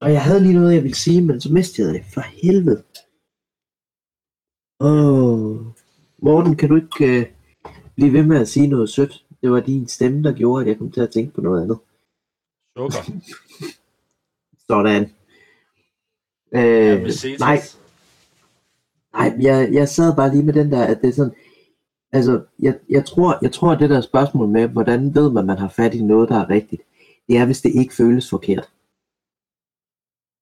[0.00, 2.12] Og jeg havde lige noget, jeg ville sige, men så mistede jeg det.
[2.14, 2.84] For helvede.
[4.80, 5.66] Åh.
[6.18, 7.26] Morten, kan du ikke uh,
[7.94, 9.21] blive ved med at sige noget sødt?
[9.42, 11.78] Det var din stemme, der gjorde, at jeg kom til at tænke på noget andet.
[12.76, 13.12] Sukker.
[14.68, 15.02] Sådan.
[16.54, 17.58] Øh, nej,
[19.12, 21.34] nej jeg, jeg sad bare lige med den der, at det er sådan,
[22.12, 25.58] altså, jeg, jeg, tror, jeg tror, at det der spørgsmål med, hvordan ved man, man
[25.58, 26.82] har fat i noget, der er rigtigt,
[27.28, 28.70] det er, hvis det ikke føles forkert.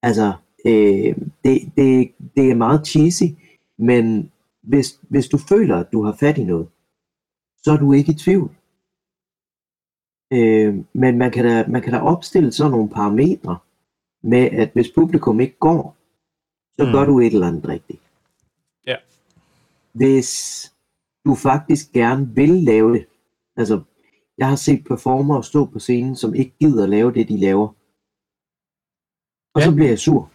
[0.02, 0.32] Altså,
[0.66, 3.24] øh, det, det, det er meget cheesy,
[3.78, 4.32] men
[4.62, 6.68] hvis, hvis du føler, at du har fat i noget,
[7.62, 8.50] så er du ikke i tvivl.
[10.32, 13.58] Øh, men man kan, da, man kan da opstille sådan nogle parametre,
[14.22, 15.96] med at hvis publikum ikke går,
[16.78, 16.92] så Mm.
[16.92, 18.00] gør du et eller andet rigtigt.
[18.86, 18.96] Ja.
[19.92, 20.72] Hvis
[21.26, 23.06] du faktisk gerne vil lave det,
[23.56, 23.80] altså
[24.38, 27.68] jeg har set performere stå på scenen, som ikke gider at lave det, de laver.
[29.54, 29.64] Og Ja.
[29.66, 30.30] så bliver jeg sur.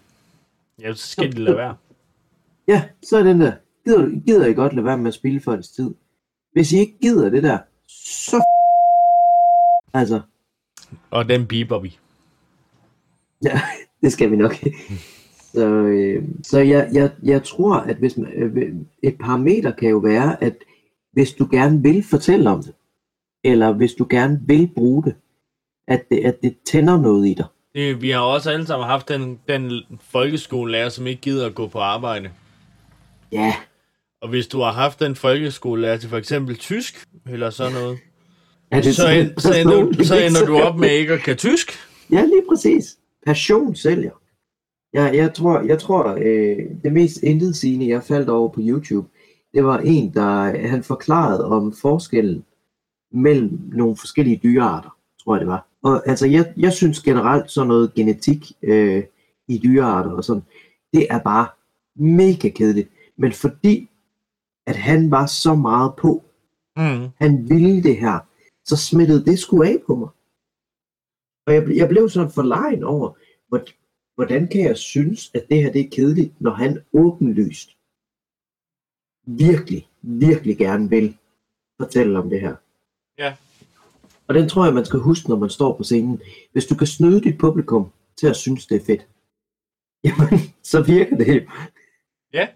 [0.82, 1.78] Ja, så skal de lade være.
[2.68, 3.54] Ja, så er den der,
[3.86, 5.94] gider, gider I godt lade være med at spille folks tid?
[6.52, 8.44] Hvis I ikke gider det der, så
[10.00, 10.22] altså,
[11.12, 11.98] Og den beeper vi.
[13.46, 13.62] Ja,
[14.02, 14.56] det skal vi nok.
[15.54, 19.98] Så, øh, så jeg, jeg, jeg tror, at hvis man, øh, et parameter kan jo
[19.98, 20.56] være, at
[21.14, 22.74] hvis du gerne vil fortælle om det,
[23.44, 25.16] eller hvis du gerne vil bruge det,
[25.88, 27.46] at det, at det tænder noget i dig.
[27.76, 31.68] Det, vi har også alle sammen haft den, den folkeskolelærer, som ikke gider at gå
[31.68, 32.30] på arbejde.
[33.32, 33.56] Ja,
[34.22, 38.00] Og hvis du har haft den folkeskolelærer til for eksempel tysk, eller sådan noget,
[38.78, 41.72] er det så, en, så, ender, så ender du op med ikke at kan tysk.
[42.12, 42.98] Ja, lige præcis.
[43.26, 44.12] Passion sælger.
[44.94, 49.08] Jeg, jeg tror, jeg tror øh, det mest intetsigende, jeg faldt over på YouTube,
[49.54, 52.46] det var en, der han forklarede om forskellen
[53.12, 55.68] mellem nogle forskellige dyrearter, tror jeg det var.
[55.84, 59.04] Og altså, jeg, jeg synes generelt sådan noget genetik øh,
[59.48, 60.44] i dyrearter og sådan,
[60.94, 61.48] det er bare
[61.96, 62.90] mega kedeligt.
[63.18, 63.90] Men fordi,
[64.68, 66.22] at han var så meget på,
[66.78, 67.08] Mm.
[67.22, 68.20] han ville det her,
[68.66, 70.10] så smittede det sgu af på mig.
[71.48, 73.14] Og jeg, jeg blev sådan forlegen over,
[73.48, 73.66] hvor-
[74.16, 77.78] hvordan kan jeg synes, at det her det er kedeligt, når han åbenlyst
[79.28, 81.18] virkelig, virkelig gerne vil
[81.82, 82.56] fortælle om det her.
[83.18, 83.36] Ja.
[84.28, 86.22] Og den tror jeg, man skal huske, når man står på scenen.
[86.52, 89.08] Hvis du kan snyde dit publikum til at synes, det er fedt,
[90.06, 91.48] jamen, så virker det.
[92.34, 92.48] Ja.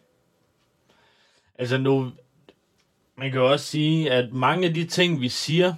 [1.55, 2.11] Altså nu,
[3.17, 5.73] man kan jo også sige, at mange af de ting, vi siger,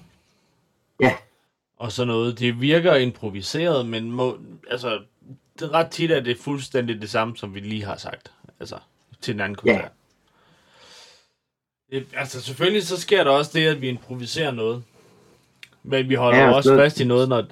[1.02, 1.16] Ja.
[1.78, 5.02] og sådan noget, det virker improviseret, men må, altså,
[5.60, 8.32] det er ret tit, at det er fuldstændig det samme, som vi lige har sagt.
[8.60, 8.78] Altså,
[9.22, 9.72] til den anden Ja.
[9.74, 9.92] koncert.
[11.92, 14.84] Det, altså, selvfølgelig så sker der også det, at vi improviserer noget.
[15.84, 17.46] Men vi holder Ja, ja, også så- fast i noget, når,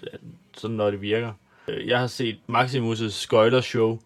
[0.58, 1.34] sådan, når det virker.
[1.68, 4.00] Jeg har set Maximus' Skøjler Show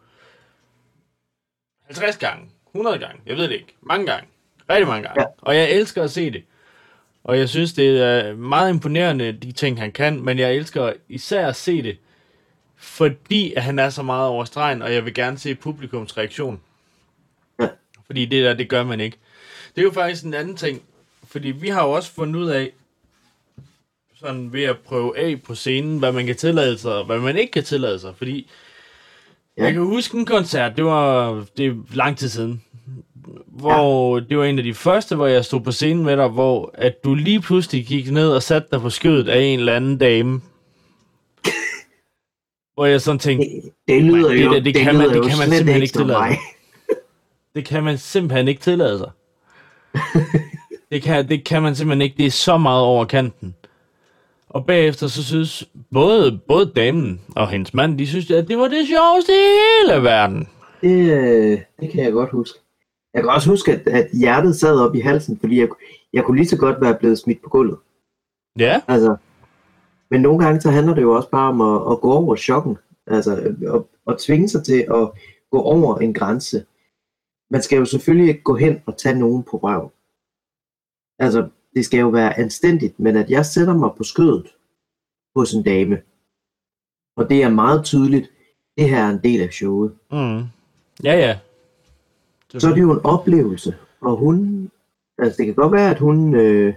[1.85, 4.27] 50 gange, 100 gange, jeg ved det ikke, mange gange,
[4.69, 5.21] rigtig mange gange.
[5.21, 5.27] Ja.
[5.27, 5.33] Ja.
[5.41, 6.43] Og jeg elsker at se det.
[7.23, 11.47] Og jeg synes, det er meget imponerende, de ting, han kan, men jeg elsker især
[11.47, 11.97] at se det,
[12.77, 16.61] fordi at han er så meget over stregen, og jeg vil gerne se publikums reaktion.
[17.59, 17.67] Ja.
[18.05, 19.17] Fordi det der, det gør man ikke.
[19.75, 20.81] Det er jo faktisk en anden ting,
[21.27, 22.71] fordi vi har jo også fundet ud af,
[24.15, 27.37] sådan ved at prøve af på scenen, hvad man kan tillade sig, og hvad man
[27.37, 28.49] ikke kan tillade sig, fordi
[29.57, 29.63] Ja.
[29.63, 32.63] jeg kan huske en koncert, det var, det er lang tid siden,
[33.47, 34.23] hvor ja.
[34.29, 37.03] det var en af de første, hvor jeg stod på scenen med dig, hvor at
[37.03, 40.41] du lige pludselig gik ned og satte dig på skødet af en eller anden dame.
[42.73, 45.37] hvor jeg sådan tænkte, Det, det lyder det jo, der, det kan man- det kan
[45.39, 46.19] man simpelthen ikke tillade.
[46.19, 46.37] mig.
[47.55, 49.09] det kan man simpelthen ikke tillade sig.
[50.91, 52.17] det, kan, det kan man simpelthen ikke.
[52.17, 53.55] Det er så meget over kanten.
[54.49, 58.67] Og bagefter så synes både, både damen og hendes mand, de synes, at det var
[58.67, 59.35] det sjoveste i
[59.89, 60.47] hele verden.
[60.81, 62.59] Det, øh, det kan jeg godt huske.
[63.13, 65.69] Jeg kan også huske, at, at hjertet sad op i halsen, fordi jeg,
[66.13, 67.77] jeg kunne lige så godt være blevet smidt på gulvet.
[68.59, 69.15] Ja, Altså,
[70.09, 72.77] men nogle gange så handler det jo også bare om at, at gå over chokken.
[73.07, 75.11] Altså, at, at tvinge sig til at
[75.51, 76.65] gå over en grænse.
[77.51, 79.91] Man skal jo selvfølgelig ikke gå hen og tage nogen på røv.
[81.19, 84.47] Altså, det skal jo være anstændigt, men at jeg sætter mig på skødet
[85.35, 86.01] hos en dame,
[87.17, 88.31] og det er meget tydeligt,
[88.77, 89.95] det her er en del af showet.
[90.11, 90.43] mm.
[91.03, 91.39] ja, ja.
[92.59, 93.75] Så er det jo en oplevelse.
[94.01, 94.69] Og hun,
[95.17, 96.73] altså det kan godt være, at hun, øh,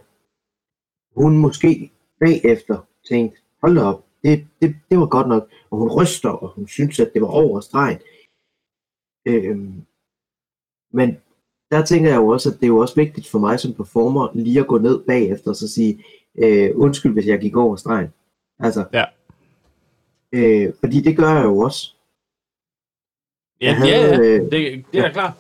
[1.17, 5.49] hun måske bagefter tænkte, hold op, det, det, det var godt nok.
[5.71, 7.99] Og hun ryster, og hun synes, at det var over stregen.
[9.27, 9.83] Øhm,
[10.93, 11.17] men
[11.71, 14.29] der tænker jeg jo også, at det er jo også vigtigt for mig som performer,
[14.35, 16.05] lige at gå ned bagefter og så sige,
[16.39, 18.09] øh, undskyld, hvis jeg gik over stregen.
[18.59, 19.05] Altså, Ja.
[20.33, 21.93] øh, fordi det gør jeg jo også.
[23.61, 24.37] Ja, Jeg havde, ja, ja.
[24.37, 25.33] øh, Det, det er da klart.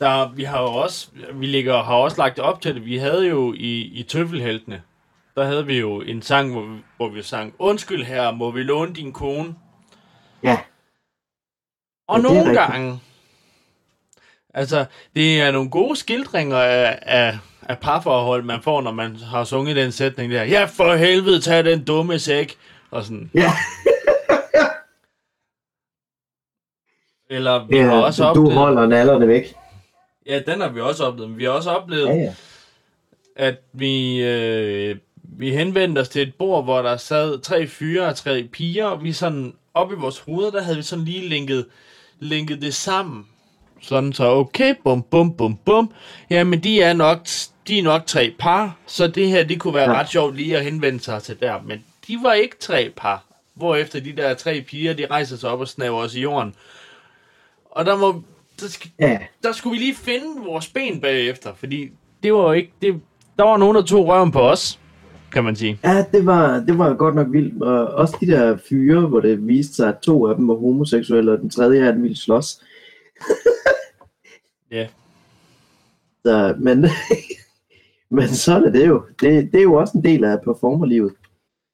[0.00, 2.84] Der, vi har jo også, vi ligger, har også lagt op til det.
[2.84, 4.82] Vi havde jo i, i Tøffelheltene,
[5.34, 8.62] der havde vi jo en sang, hvor vi, hvor vi sang, undskyld her, må vi
[8.62, 9.54] låne din kone?
[10.42, 10.58] Ja,
[12.08, 13.00] Og Ja, nogle gange,
[14.54, 19.44] altså, det er nogle gode skildringer af, af, af parforhold, man får, når man har
[19.44, 20.42] sunget den sætning der.
[20.42, 22.56] Ja, for helvede, tag den dumme sæk.
[22.90, 23.30] Og sådan.
[23.34, 23.52] ja.
[27.30, 29.54] Eller vi ja har også du oplevet, holder nallerne væk.
[30.28, 32.34] Ja, den har vi også oplevet, men vi har også oplevet, Ja, ja.
[33.36, 38.16] at vi, øh, vi henvendte os til et bord, hvor der sad tre fyre og
[38.16, 41.66] tre piger, og vi sådan, op i vores hoveder, der havde vi sådan lige linket,
[42.20, 43.26] linket det sammen.
[43.82, 45.92] Sådan så, okay, bum, bum, bum, bum.
[46.30, 47.18] Jamen, de er nok,
[47.68, 49.92] de er nok tre par, så det her, det kunne være Ja.
[49.92, 50.00] ja.
[50.00, 51.62] ret sjovt lige at henvende sig til der.
[51.64, 53.24] Men de var ikke tre par.
[53.54, 56.54] Hvorefter de der tre piger, de rejser sig op og snaver os i jorden.
[57.70, 58.22] Og der må,
[58.60, 59.18] der, skal, ja.
[59.42, 61.90] der skulle vi lige finde vores ben bagefter, fordi
[62.22, 63.00] det var jo ikke, det,
[63.38, 64.80] der var nogen, der tog røven på os,
[65.32, 65.78] kan man sige.
[65.84, 67.62] Ja, det var, det var godt nok vildt.
[67.62, 71.32] Og også de der fyre, hvor det viste sig, at to af dem var homoseksuelle,
[71.32, 72.60] og den tredje af dem ville slås.
[74.70, 74.86] Ja.
[76.24, 76.86] Så, men,
[78.16, 79.02] men sådan er det jo.
[79.20, 81.12] Det, det er jo også en del af performerlivet.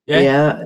[0.08, 0.58] Ja, Det er,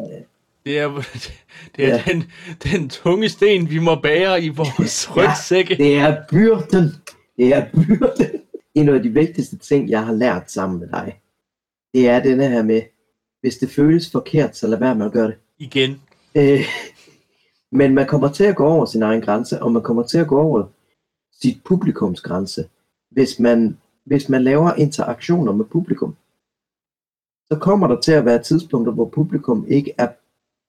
[0.66, 0.88] det er,
[1.76, 2.02] det er Ja.
[2.12, 2.24] den,
[2.62, 5.76] den tunge sten, vi må bære i vores Ja, rygsække.
[5.76, 6.88] det er byrden.
[7.36, 8.40] Det er byrden.
[8.74, 11.20] En af de vigtigste ting, jeg har lært sammen med dig,
[11.94, 12.82] det er denne her med,
[13.40, 15.36] hvis det føles forkert, så lad være med at gøre det.
[15.58, 16.00] Igen.
[16.34, 16.60] Øh,
[17.72, 20.26] men man kommer til at gå over sin egen grænse, og man kommer til at
[20.26, 20.64] gå over
[21.42, 22.68] sit publikums grænse,
[23.10, 26.16] hvis man, hvis man laver interaktioner med publikum.
[27.52, 30.08] Så kommer der til at være tidspunkter, hvor publikum ikke er,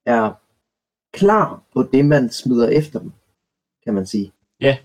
[0.07, 0.31] er
[1.13, 3.11] klar på det, man smider efter dem,
[3.83, 4.31] kan man sige.
[4.61, 4.77] Ja.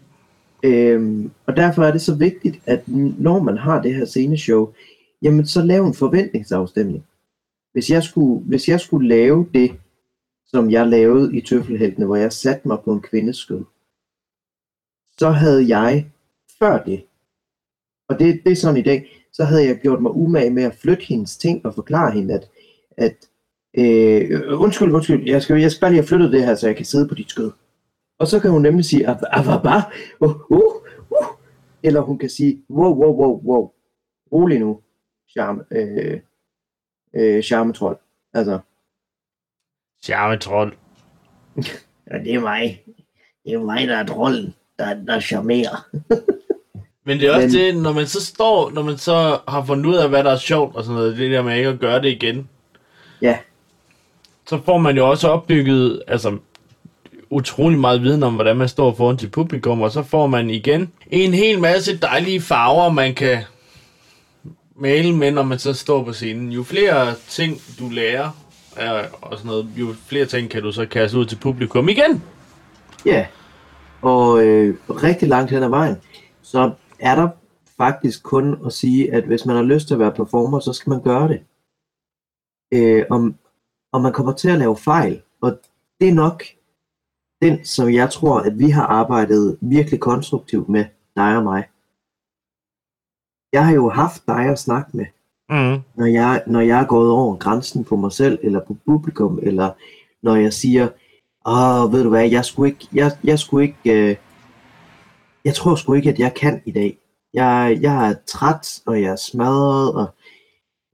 [0.62, 4.72] Øhm, og derfor er det så vigtigt, at når man har det her sceneshow,
[5.22, 7.06] jamen så lav en forventningsafstemning.
[7.72, 9.72] Hvis jeg skulle, hvis jeg skulle lave det,
[10.46, 13.64] som jeg lavede i Tøffelheltene, hvor jeg satte mig på en kvindes skød,
[15.18, 16.10] så havde jeg
[16.58, 17.04] før det,
[18.08, 20.74] og det, det er sådan i dag, så havde jeg gjort mig umage med at
[20.74, 22.50] flytte hendes ting og forklare hende, at,
[22.96, 23.28] at
[23.78, 26.76] øh, undskyld, undskyld, jeg skal, jeg skal bare lige have flyttet det her, så jeg
[26.76, 27.50] kan sidde på dit skød.
[28.18, 29.76] Og så kan hun nemlig sige, avaba,
[30.20, 30.60] uh, uh,
[31.10, 31.26] uh.
[31.82, 33.70] Eller hun kan sige, wow, wow, wow, wow.
[34.32, 34.80] Rolig nu,
[35.30, 36.20] charme, øh,
[37.16, 37.98] øh, charmetrol.
[38.34, 38.58] Altså,
[40.04, 40.76] Charmetrol.
[42.10, 42.82] ja, det er mig.
[43.44, 45.86] Det er mig, der er trolden, der, der charmerer.
[47.06, 49.86] Men det er også Men- det, når man så står, når man så har fundet
[49.86, 52.02] ud af, hvad der er sjovt og sådan noget, det der med ikke at gøre
[52.02, 52.48] det igen,
[53.22, 53.38] Ja,
[54.46, 56.38] så får man jo også opbygget, altså
[57.30, 60.92] utrolig meget viden om, hvordan man står foran til publikum, og så får man igen
[61.10, 63.38] en hel masse dejlige farver, man kan
[64.76, 66.52] male med, når man så står på scenen.
[66.52, 68.30] Jo flere ting, du lærer,
[68.76, 72.22] er, og sådan noget, jo flere ting kan du så kaste ud til publikum igen.
[73.06, 73.26] ja.
[74.02, 75.96] Og øh, rigtig langt hen ad vejen,
[76.42, 77.28] så er der
[77.76, 80.90] faktisk kun at sige, at hvis man har lyst til at være performer, så skal
[80.90, 81.40] man gøre det.
[82.72, 83.34] Øh, om,
[83.92, 85.58] og man kommer til at lave fejl, og
[86.00, 86.42] det er nok
[87.42, 90.84] den, som jeg tror, at vi har arbejdet virkelig konstruktivt med,
[91.16, 91.64] dig og mig.
[93.52, 95.06] Jeg har jo haft dig at snakke med,
[95.50, 95.80] Mm.
[95.94, 99.70] når jeg, når jeg er gået over grænsen på mig selv, eller på publikum, eller
[100.22, 100.88] når jeg siger,
[101.46, 104.16] åh, ved du hvad, jeg skulle ikke, jeg, jeg skulle ikke, øh,
[105.44, 106.98] jeg tror sgu ikke, at jeg kan i dag.
[107.34, 110.06] Jeg, jeg er træt, og jeg er smadret, og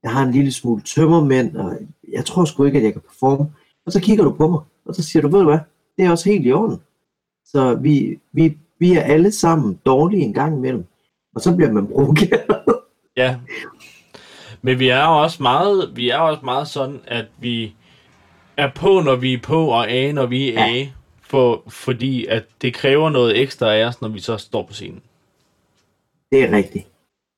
[0.08, 1.78] jeg har en lille smule tømmermænd, og
[2.12, 3.52] jeg tror sgu ikke, at jeg kan performe.
[3.86, 5.58] Og så kigger du på mig, og så siger du, ved du hvad,
[5.96, 6.80] det er også helt i orden.
[7.44, 10.84] Så vi, vi, vi er alle sammen dårlige en gang imellem.
[11.34, 12.62] Og så bliver man provokeret.
[13.16, 13.36] Ja.
[14.62, 17.74] Men vi er jo også meget, vi er også meget sådan, at vi
[18.56, 20.92] er på, når vi er på, og af, når vi er af.
[21.20, 25.02] For, fordi at det kræver noget ekstra af os, når vi så står på scenen.
[26.32, 26.86] Det er rigtigt.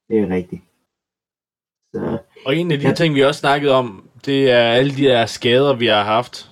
[0.09, 0.63] Det er rigtigt.
[1.95, 2.95] Så, Og en af de ja.
[2.95, 6.51] ting, vi også snakkede om, det er alle de der skader, vi har haft.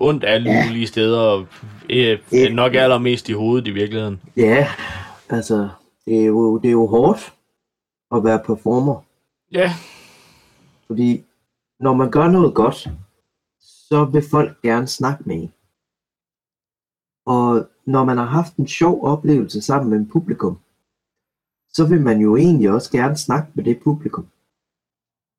[0.00, 0.66] Ondt alle Ja.
[0.66, 1.46] mulige steder, og
[1.90, 2.48] øh, Ja.
[2.48, 4.20] nok allermest i hovedet i virkeligheden.
[4.36, 4.68] ja,
[5.28, 5.68] altså,
[6.06, 7.32] det er, jo, det er jo hårdt
[8.14, 9.00] at være performer.
[9.52, 9.72] Ja,
[10.86, 11.24] Fordi
[11.80, 12.88] når man gør noget godt,
[13.60, 15.52] så vil folk gerne snakke med en.
[17.26, 20.58] Og når man har haft en sjov oplevelse sammen med en publikum,
[21.72, 24.26] så vil man jo egentlig også gerne snakke med det publikum.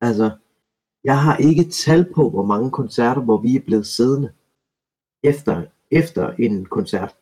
[0.06, 0.30] Altså,
[1.04, 4.32] jeg har ikke tal på, hvor mange koncerter, hvor vi er blevet siddende
[5.22, 7.16] efter, efter en koncert.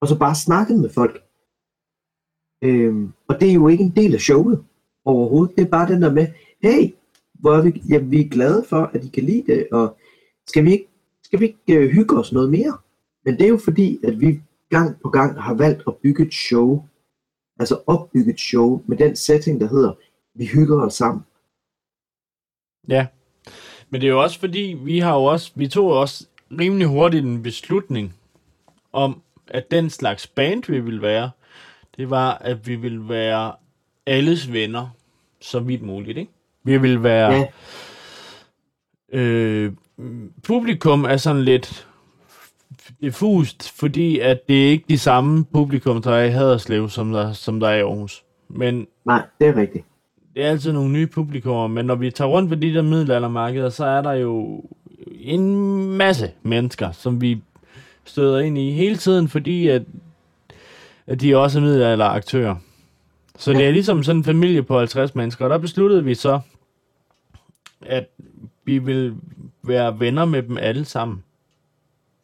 [0.00, 1.22] Og så bare snakket med folk.
[2.62, 4.64] Øhm, og det er jo ikke en del af showet
[5.04, 5.56] overhovedet.
[5.56, 6.26] Det er bare den der med,
[6.62, 6.94] hey,
[7.32, 9.96] hvor er vi, jamen, vi er glade for, at I kan lide det, og
[10.46, 10.88] skal vi ikke,
[11.22, 12.78] skal vi ikke øh, hygge os noget mere?
[13.24, 16.34] Men det er jo fordi, at vi gang på gang har valgt at bygge et
[16.34, 16.84] show,
[17.58, 19.92] altså opbygge et show med den setting, der hedder,
[20.34, 21.24] vi hygger os sammen
[22.88, 23.06] ja.
[23.90, 26.26] Men det er jo også fordi, vi har jo også, vi tog også
[26.60, 28.14] rimelig hurtigt en beslutning
[28.92, 31.30] om, at den slags band, vi vil være,
[31.96, 33.52] det var, at vi vil være
[34.06, 34.88] alles venner,
[35.40, 36.32] så vidt muligt, ikke?
[36.64, 37.32] Vi vil være...
[37.32, 37.46] Ja.
[39.18, 39.72] Øh,
[40.42, 41.88] publikum er sådan lidt
[43.00, 47.32] diffust, fordi at det er ikke de samme publikum, der er i Haderslev, som der,
[47.32, 48.24] som der er i Aarhus.
[48.48, 49.84] Men Nej, det er rigtigt.
[50.34, 53.68] Det er altid nogle nye publikummer, men når vi tager rundt på de der middelaldermarkeder,
[53.68, 54.64] så er der jo
[55.10, 57.42] en masse mennesker, som vi
[58.04, 59.82] støder ind i hele tiden, fordi at,
[61.06, 62.56] at de også er middelalderaktører.
[63.36, 66.40] Så det er ligesom sådan en familie på 50 mennesker, og der besluttede vi så,
[67.80, 68.08] at
[68.64, 69.16] vi vil
[69.62, 71.24] være venner med dem alle sammen.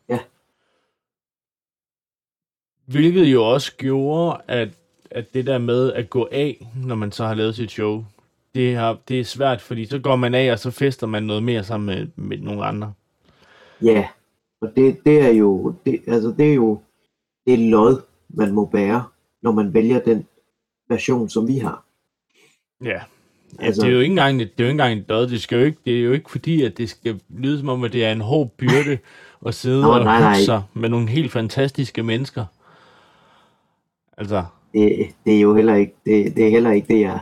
[0.08, 0.18] Ja.
[2.84, 4.68] Hvilket jo også gjorde, at,
[5.10, 8.04] at det der med at gå af, når man så har lavet sit show,
[8.54, 11.42] det, har, det er svært, fordi så går man af, og så fester man noget
[11.42, 12.92] mere sammen med, med nogle andre.
[13.82, 14.08] Ja,
[14.60, 16.80] og det, det er jo, det, altså det er jo,
[17.46, 19.04] det er lod, man må bære,
[19.42, 20.26] når man vælger den
[20.88, 21.84] version, som vi har.
[22.84, 23.00] Ja.
[23.58, 25.28] Altså, Altså- det er jo ikke engang, det er jo ikke engang en død.
[25.28, 27.84] Det, skal jo ikke, det er jo ikke fordi, at det skal lyde som om,
[27.84, 28.98] at det er en hård byrde
[29.46, 30.40] at sidde Nå, og nej, hygge nej.
[30.40, 32.44] sig med nogle helt fantastiske mennesker.
[34.18, 37.20] Altså, det, det er jo heller ikke det, det er heller ikke det, jeg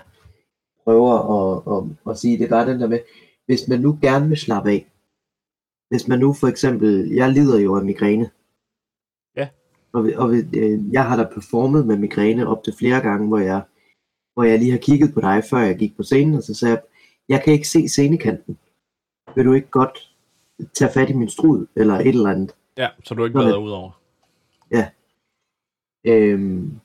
[0.84, 2.38] prøver at, at, at sige.
[2.38, 3.00] Det er bare den der med,
[3.46, 4.86] hvis man nu gerne vil slappe af,
[5.90, 8.30] hvis man nu for eksempel, jeg lider jo af migræne.
[9.36, 9.48] Ja.
[9.92, 13.62] Og, og øh, jeg har da performet med migræne op til flere gange, hvor jeg,
[14.34, 16.74] hvor jeg lige har kigget på dig, før jeg gik på scenen, og så sagde
[16.74, 16.82] jeg,
[17.28, 18.58] jeg kan ikke se scenekanten.
[19.34, 20.14] Vil du ikke godt
[20.74, 22.54] tage fat i min strud, eller et eller andet.
[22.76, 23.90] Ja, så du ikke været ud over.
[26.04, 26.80] Øhm,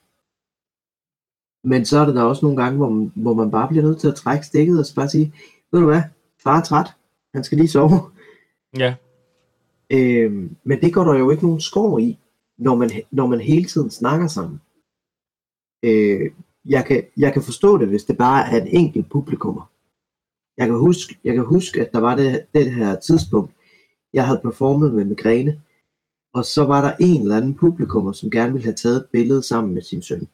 [1.64, 3.99] men så er der da også nogle gange, hvor man, hvor man bare bliver nødt
[3.99, 5.34] til at trække stikket og så bare sige,
[5.72, 6.01] ved du hvad,
[6.43, 6.88] far er træt,
[7.34, 7.99] han skal lige sove.
[8.78, 8.95] Ja,
[9.89, 12.18] Øhm, men det går der jo ikke nogen skår i,
[12.57, 14.62] når man, når man hele tiden snakker sammen.
[15.84, 16.32] Øh,
[16.66, 19.72] jeg, kan, jeg kan forstå det, hvis det bare er en enkelt publikummer.
[20.57, 23.53] Jeg kan huske, jeg kan huske at der var det, det her tidspunkt,
[24.14, 25.62] jeg havde performet med migræne,
[26.34, 29.43] og så var der en eller anden publikummer, som gerne ville have taget et billede
[29.43, 30.28] sammen med sin søn.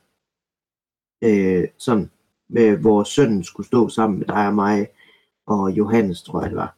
[1.23, 2.11] Øh, sådan,
[2.47, 4.87] med, hvor sønnen skulle stå sammen med dig og mig,
[5.45, 6.77] og Johannes, tror jeg det var.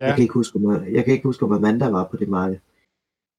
[0.00, 0.06] Ja.
[0.06, 2.58] Jeg kan ikke huske, om, jeg kan ikke huske, om Amanda var på det marked.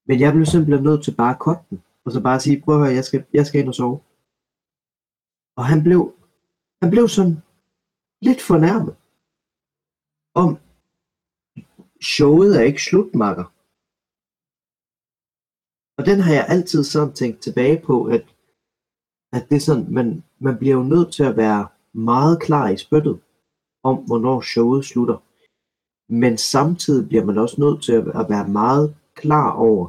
[0.06, 2.74] Men jeg blev simpelthen nødt til bare at cutte den, og så bare sige, prøv
[2.74, 4.00] at høre, jeg skal, jeg skal ind og sove.
[5.56, 6.14] Og han blev,
[6.82, 7.36] han blev sådan
[8.22, 8.96] lidt fornærmet.
[10.34, 10.58] Om
[12.02, 13.44] showet er ikke slut, makker.
[15.98, 18.24] Og den har jeg altid sådan tænkt tilbage på, at,
[19.32, 22.76] at det er sådan, man, man bliver jo nødt til at være meget klar i
[22.76, 23.18] spyttet
[23.84, 25.22] om, hvornår showet slutter.
[26.12, 29.88] Men samtidig bliver man også nødt til at være meget klar over,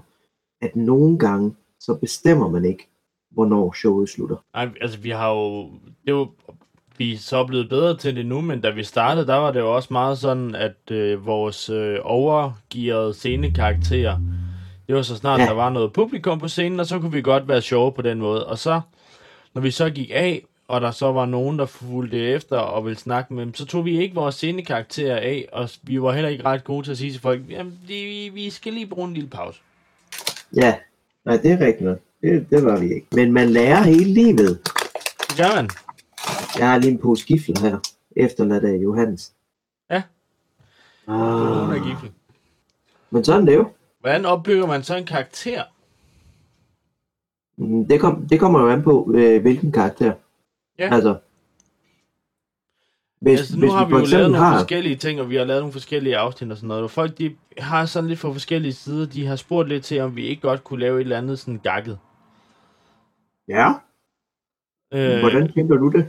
[0.62, 2.88] at nogle gange, så bestemmer man ikke,
[3.32, 4.36] hvornår showet slutter.
[4.54, 5.64] Nej, altså vi har jo...
[6.06, 6.28] Det er jo
[6.98, 9.60] vi er så blevet bedre til det nu, men da vi startede, der var det
[9.60, 14.20] jo også meget sådan, at øh, vores øh, overgearede scenekarakterer,
[14.88, 15.46] det var så snart, ja.
[15.46, 18.20] der var noget publikum på scenen, og så kunne vi godt være sjove på den
[18.20, 18.48] måde.
[18.48, 18.82] Og så,
[19.54, 23.00] når vi så gik af, og der så var nogen, der fulgte efter og ville
[23.00, 26.46] snakke med dem, så tog vi ikke vores scenekarakterer af, og vi var heller ikke
[26.46, 29.30] ret gode til at sige til folk, jamen, det, vi skal lige bruge en lille
[29.30, 29.60] pause.
[30.56, 30.76] Ja,
[31.26, 31.90] nej, det er rigtigt.
[32.22, 33.08] Det, det var vi ikke.
[33.12, 34.60] Men man lærer hele livet.
[35.30, 35.70] Det gør man.
[36.60, 37.78] Jeg har lige en pose gifler her,
[38.16, 39.32] efterladt af Johannes.
[39.92, 40.02] Ja.
[41.08, 42.12] Ah, er gifle.
[43.10, 43.72] men sådan er det jo.
[44.00, 45.64] Hvordan opbygger man så en karakter?
[47.58, 50.14] Mm, Det, kom, det kommer jo an på, øh, hvilken karakter.
[50.80, 50.94] Ja.
[50.96, 51.18] Altså,
[53.22, 54.58] hvis, altså, nu hvis har vi vi for jo lavet nogle har...
[54.58, 56.84] forskellige ting, og vi har lavet nogle forskellige afsnit og sådan noget.
[56.84, 59.06] Og folk, de har sådan lidt fra forskellige sider.
[59.06, 61.60] De har spurgt lidt til, om vi ikke godt kunne lave et eller andet sådan
[61.64, 62.00] gakket.
[63.48, 63.74] Ja,
[64.94, 66.06] Øh, hvordan tænker du det?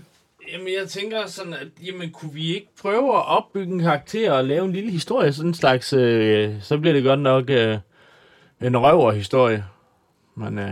[0.53, 4.45] Jamen, jeg tænker sådan, at jamen, kunne vi ikke prøve at opbygge en karakter og
[4.45, 5.33] lave en lille historie?
[5.33, 7.79] Sådan en slags, øh, så bliver det godt nok øh,
[8.61, 9.65] en røverhistorie.
[10.35, 10.71] Men øh,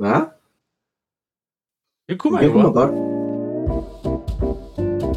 [0.00, 0.20] Ja,
[2.08, 2.90] det kunne man det jo kunne man godt.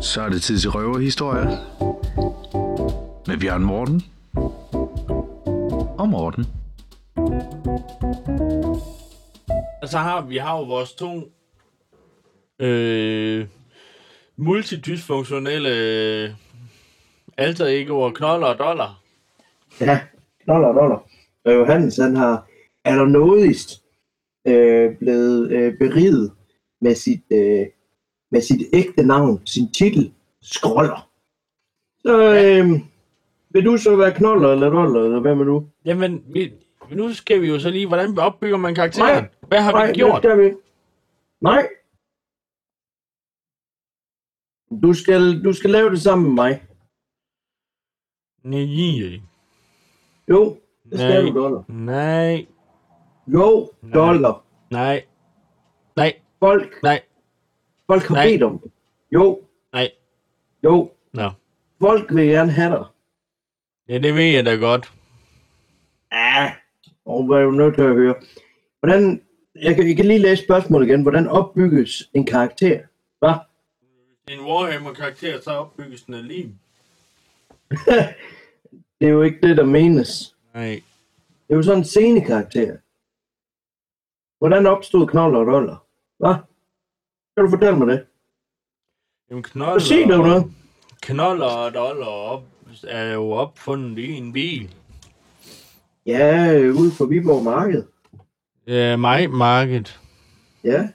[0.06, 1.46] Så er det tid til røverhistorie.
[3.28, 4.02] Med Bjørn Morten.
[6.00, 6.46] Og Morten.
[9.82, 11.32] Altså har vi har jo vores to
[12.60, 13.48] øh,
[14.38, 16.30] multidysfunktionelle øh,
[17.38, 19.02] alter egoer, knoller og dollar.
[19.82, 20.00] Ja,
[20.44, 20.98] knoller, knoller.
[21.46, 22.48] Og Johannes, han har
[22.86, 23.83] allernådigst
[24.48, 26.32] øh, blevet øh, beriget
[26.82, 27.66] med sit, øh,
[28.32, 31.10] med sit ægte navn, sin titel, Skroller.
[32.00, 32.80] Så øh,
[33.50, 35.68] vil du så være knoller eller doller, eller hvad med du?
[35.86, 36.54] Jamen, vi,
[36.92, 39.24] nu skal vi jo så lige, hvordan opbygger man karakteren?
[39.24, 39.30] Nej.
[39.48, 40.22] Hvad har Nej, vi gjort?
[40.24, 40.52] skal vi.
[41.42, 41.68] Nej.
[44.84, 46.64] Du skal, du skal lave det sammen med mig.
[48.44, 49.22] Nej.
[50.30, 50.58] Jo,
[50.92, 51.32] det skal Nej.
[51.32, 51.64] du, dollar.
[51.68, 52.46] Nej.
[53.28, 54.44] Jo, dollar.
[54.72, 55.06] Nej.
[55.96, 56.14] Nej.
[56.40, 57.02] Folk, Nej.
[57.88, 58.28] folk har Nej.
[58.28, 58.72] bedt om det.
[59.12, 59.42] Jo,
[59.74, 59.92] Nej.
[60.64, 60.92] jo.
[61.14, 61.30] Nå.
[61.82, 62.86] Folk vil gerne have dig.
[63.90, 64.94] Ja, det ved jeg da godt.
[66.12, 66.54] Ja,
[67.06, 68.16] og hvad er du nødt til at høre?
[68.80, 69.22] Hvordan,
[69.56, 71.02] jeg kan, jeg kan lige læse spørgsmålet igen.
[71.02, 72.80] Hvordan opbygges en karakter?
[73.20, 73.34] Hvad?
[74.28, 76.56] En Warhammer-karakter, så opbygges den af lim.
[79.00, 80.36] Det er jo ikke det, der menes.
[80.54, 80.82] Nej.
[81.48, 82.78] Det er jo sådan en scenekarakter.
[84.44, 85.86] Hvordan opstod knoller og doller?
[86.20, 86.34] Hvad?
[87.38, 88.06] Kan du fortælle mig det?
[89.30, 90.52] Jamen, knoller, Så sig dog noget.
[91.02, 92.44] knoller og dollar op,
[92.88, 94.76] er jo opfundet i en bil.
[96.06, 97.84] Ja, ude for Viborg Marked.
[98.68, 100.00] Ja, mig, market.
[100.64, 100.90] Ja.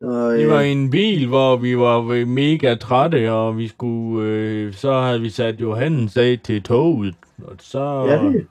[0.00, 4.72] Og, Vi var øh, en bil, hvor vi var mega trætte, og vi skulle, øh,
[4.74, 7.14] så havde vi sat Johannes af til toget.
[7.44, 8.46] Og så, ja, det,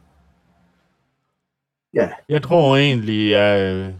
[1.93, 3.93] ja, jeg tror egentlig, at, øh,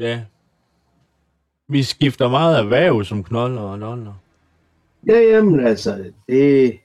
[0.00, 0.20] ja,
[1.68, 4.14] vi skifter meget erhverv som knoller og doller.
[5.06, 6.78] ja, jamen altså, det,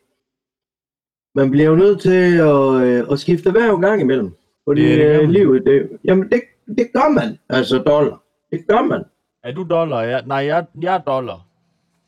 [1.36, 4.36] man bliver jo nødt til at, øh, at skifte hver gang imellem.
[4.66, 6.42] Fordi det gør øh, livet, det, jamen det,
[6.78, 8.24] det gør man, altså dollar.
[8.52, 9.04] Det gør man.
[9.44, 10.02] Er du dollar?
[10.02, 11.48] Ja, nej, jeg, jeg er dollar.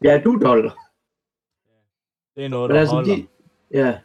[0.03, 0.77] Ja, du dollar.
[2.35, 3.15] Det er noget, Men der altså, holder.
[3.15, 3.27] de,
[3.71, 3.97] ja.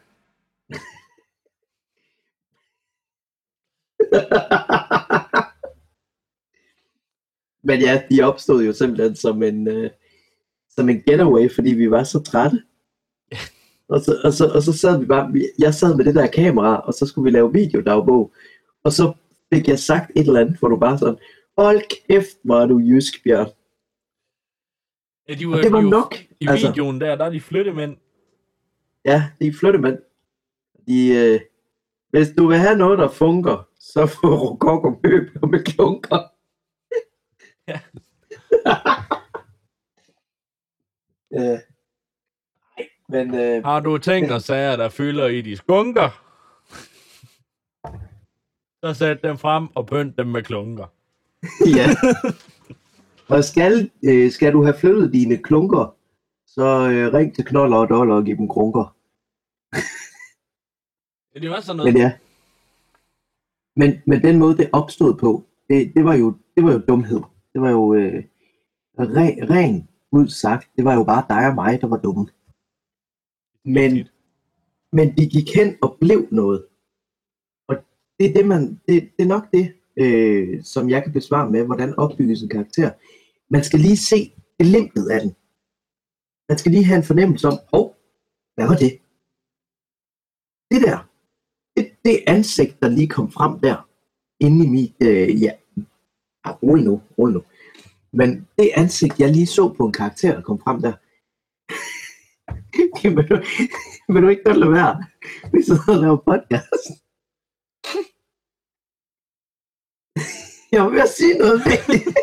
[7.67, 9.89] Men ja, de opstod jo simpelthen som en, uh,
[10.69, 12.61] som en getaway, fordi vi var så trætte.
[13.91, 16.79] Og så, og, så, og så sad vi bare, jeg sad med det der kamera,
[16.79, 18.33] og så skulle vi lave videodagbog.
[18.83, 19.13] Og så
[19.53, 21.17] fik jeg sagt et eller andet, hvor du bare sådan,
[21.57, 23.47] hold kæft, hvor er du jysk, Bjørn.
[25.29, 26.15] Ja, de Og det var de nok.
[26.39, 26.67] I altså.
[26.67, 27.97] videoen der, der er de flyttemænd.
[29.05, 29.97] Ja, de er flyttemænd.
[30.87, 31.39] De, øh,
[32.09, 36.19] hvis du vil have noget, der funker, så få rokoko møbler med klunker.
[37.67, 37.79] Ja.
[41.53, 41.59] øh,
[43.09, 46.09] men øh, Har du ting og sager, der fylder i de skunker?
[48.83, 50.85] Så sæt dem frem og pynt dem med klunker.
[51.77, 51.87] ja.
[53.27, 55.95] Og skal, øh, skal du have flyttet dine klunker,
[56.47, 58.95] så øh, ring til Knoller og Dollar og giv dem krunker.
[61.33, 61.93] Det var sådan noget.
[61.93, 62.11] Men ja.
[63.75, 67.21] Men, men den måde, det opstod på, det, det, var, jo, det var jo dumhed.
[67.53, 68.23] Det var jo øh,
[68.99, 70.69] re, ren ud sagt.
[70.75, 72.27] Det var jo bare dig og mig, der var dumme.
[73.65, 74.07] Men,
[74.91, 76.65] men de gik hen og blev noget.
[77.67, 77.75] Og
[78.19, 81.65] det er, det, man, det, det er nok det, øh, som jeg kan besvare med,
[81.65, 82.91] hvordan opbygges en karakter.
[83.49, 85.35] Man skal lige se glimtet af den.
[86.49, 87.91] Man skal lige have en fornemmelse om, åh, oh,
[88.55, 88.91] hvad var det?
[90.71, 91.10] Det der,
[92.05, 93.87] det, ansigt, der lige kom frem der,
[94.39, 95.51] inde i mit, øh, ja,
[96.43, 97.43] ah, rolig nu, rolig nu.
[98.13, 100.93] Men det ansigt, jeg lige så på en karakter, der kom frem der,
[103.01, 103.35] det vil du,
[104.13, 105.03] vil du ikke godt lade være?
[105.53, 106.87] Vi sidder og laver podcast.
[110.71, 112.17] Jeg var ved at sige noget vigtigt.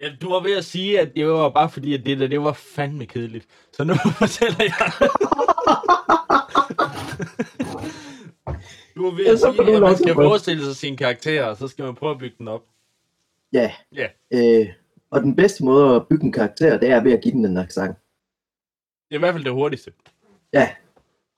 [0.00, 2.40] Ja, du var ved at sige, at det var bare fordi, at det der, det
[2.40, 3.46] var fandme kedeligt.
[3.72, 4.92] Så nu fortæller jeg.
[8.96, 11.84] Du var ved at sige, at man skal forestille sig sine karakterer, og så skal
[11.84, 12.64] man prøve at bygge den op.
[13.52, 14.68] Ja, Ja, øh,
[15.10, 17.56] og den bedste måde at bygge en karakter, det er ved at give den en
[17.56, 17.96] accent.
[19.08, 19.92] det er i hvert fald det hurtigste.
[20.52, 20.74] Ja,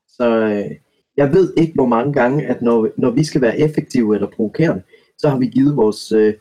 [0.08, 0.70] så øh,
[1.16, 4.82] jeg ved ikke, hvor mange gange, at når, når vi skal være effektive eller provokerende,
[5.18, 6.34] så har vi givet vores, øh,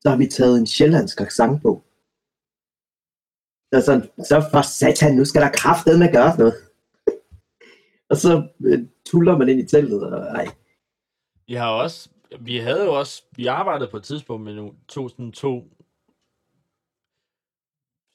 [0.00, 1.82] så har vi taget en sjællandsk accent på.
[3.72, 6.54] Så, er sådan, så for satan, nu skal der kraftedeme gøres noget.
[8.12, 10.46] Og så øh, tuller man ind i teltet, og ej,
[11.46, 12.08] Vi har også,
[12.40, 15.68] vi havde jo også, vi arbejdede på et tidspunkt med nogle to, sådan to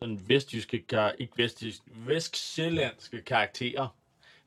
[0.02, 0.84] sådan vestjyske,
[1.18, 3.88] ikke vestjyske, vestsjællandske karakterer.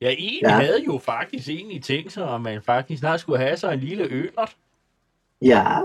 [0.00, 0.48] Ja, en Ja.
[0.50, 4.04] havde jo faktisk egentlig tænkt sig, om man faktisk snart skulle have sig en lille
[4.10, 4.56] ølert.
[5.42, 5.80] ja,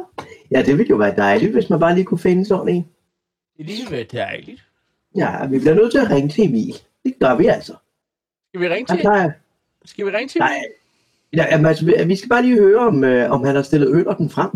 [0.52, 2.84] ja, det ville jo være dejligt, hvis man bare lige kunne finde sådan en.
[3.58, 4.70] Det ville være dejligt.
[5.16, 6.74] Ja, vi bliver nødt til at ringe til Emil.
[7.06, 7.76] Det gør vi altså.
[8.50, 9.04] Skal vi ringe Han til?
[9.04, 9.32] plejer,
[9.86, 10.40] Skal vi ringe til?
[10.40, 10.62] nej,
[11.34, 14.30] ja, jamen, altså, vi- skal bare lige høre, om, øh, om han har stillet øllerten
[14.30, 14.52] frem.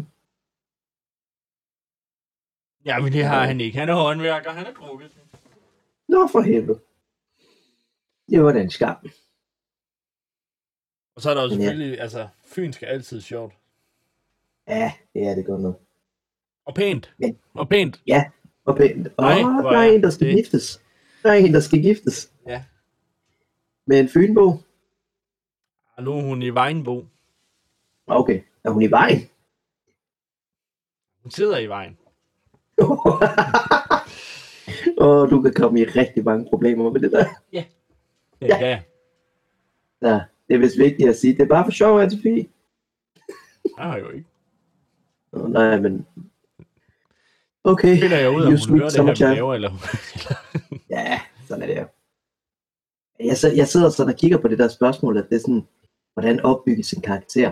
[2.86, 3.80] Ja, men det har han ikke.
[3.80, 5.18] Han er håndværker, han er drukket.
[6.08, 6.80] Nå, for helvede.
[8.30, 8.96] Det var den skam.
[11.16, 11.64] Og så er der jo Men ja.
[11.66, 13.54] selvfølgelig, altså, fynsk er altid sjovt.
[14.68, 15.82] Ja, det er det godt nok.
[16.66, 17.14] Og pænt.
[17.18, 18.02] Men- Og pænt.
[18.66, 19.08] Og pænt.
[19.18, 20.82] Åh, Nej, oh, der er en, der skal det- giftes.
[21.24, 22.32] Der er en, der skal giftes.
[22.48, 22.64] Ja.
[23.86, 24.54] Med en fynbo.
[26.00, 27.06] Og nu er hun i Vejenbo.
[28.08, 29.20] Okay, er hun i vejen?
[31.24, 31.97] Hun sidder i vejen.
[35.06, 37.26] Og du kan komme i rigtig mange problemer med det der.
[37.54, 37.66] Ja.
[38.41, 38.58] Ja.
[38.60, 38.82] ja.
[40.02, 41.34] Ja, det er vist vigtigt at sige.
[41.34, 42.45] Det er bare for sjov, Anne-Sophie.
[43.78, 44.28] Jeg har jo ikke.
[45.32, 46.08] Nå, nej, men...
[47.64, 49.72] Okay, Finder jeg ud, om you hun hører det her, vi laver, eller
[50.95, 51.86] Ja, sådan er det jo.
[53.20, 55.68] Jeg, jeg sidder sådan og kigger på det der spørgsmål, at det er sådan,
[56.20, 57.52] hvordan opbygges en karakter?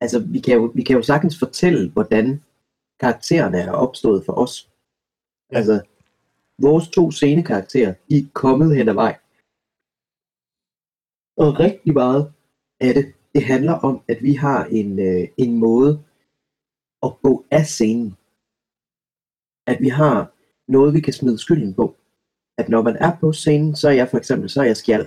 [0.00, 2.42] Altså, vi kan jo, vi kan jo sagtens fortælle, hvordan
[3.00, 4.70] karaktererne er opstået for os.
[5.52, 5.56] Ja.
[5.56, 5.82] Altså,
[6.58, 9.18] vores to scenekarakterer, de er kommet hen ad vej.
[11.36, 12.32] Og rigtig meget
[12.80, 16.02] af det, det handler om, at vi har en, øh, en måde
[17.02, 18.16] at gå af scenen.
[19.66, 20.32] At vi har
[20.68, 21.96] noget, vi kan smide skylden på
[22.58, 25.06] at når man er på scenen, så er jeg for eksempel, så er jeg skjald.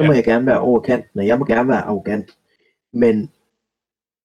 [0.00, 0.16] Så må Ja.
[0.16, 2.36] jeg gerne være over kanten, og jeg må gerne være arrogant.
[2.92, 3.30] Men,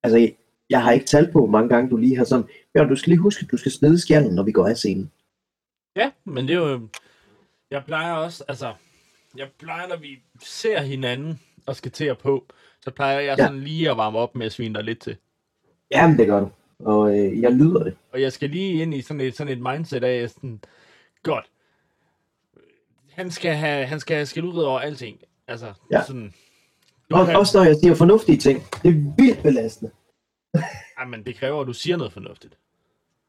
[0.04, 0.32] altså,
[0.70, 2.46] jeg, har ikke talt på, hvor mange gange du lige har sådan,
[2.76, 5.12] ja, du skal lige huske, at du skal snide skjalden, når vi går af scenen.
[5.96, 6.88] Ja, men det er jo...
[7.72, 8.74] Jeg plejer også, altså...
[9.38, 12.46] Jeg plejer, når vi ser hinanden og skal til at på,
[12.82, 13.46] så plejer jeg Ja.
[13.46, 15.18] sådan lige at varme op med at svine dig lidt til.
[15.92, 16.50] Jamen, det gør du.
[16.80, 17.96] Og øh, jeg lyder det.
[18.12, 20.60] Og jeg skal lige ind i sådan et, sådan et mindset af sådan,
[21.24, 21.46] godt,
[23.12, 25.20] han skal have, han skal have skilt ud over alting.
[25.48, 26.04] Altså, Ja.
[26.08, 26.34] sådan,
[27.12, 28.64] du Og, kan, også når jeg siger fornuftige ting.
[28.84, 29.92] Det er vildt belastende.
[30.98, 32.58] Ej, men det kræver, at du siger noget fornuftigt.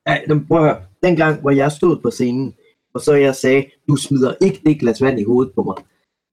[0.07, 0.83] Ja, den, prøv at høre.
[1.03, 2.55] Dengang, hvor jeg stod på scenen,
[2.95, 5.77] og så jeg sagde, du smider ikke det glas vand i hovedet på mig.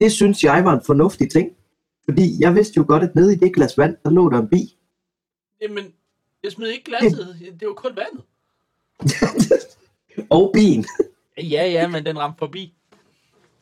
[0.01, 1.51] Det synes jeg var en fornuftig ting.
[2.05, 4.47] Fordi jeg vidste jo godt, at nede i det glas vand, der lå der en
[4.47, 4.77] bi.
[5.61, 5.93] Jamen,
[6.43, 7.37] jeg smed ikke glasset.
[7.59, 8.23] Det var kun vandet.
[10.29, 10.85] og bien.
[11.37, 12.73] Ja, ja, men den ramte forbi.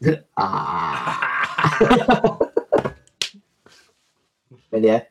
[0.37, 1.40] ah.
[4.71, 5.01] Men ja,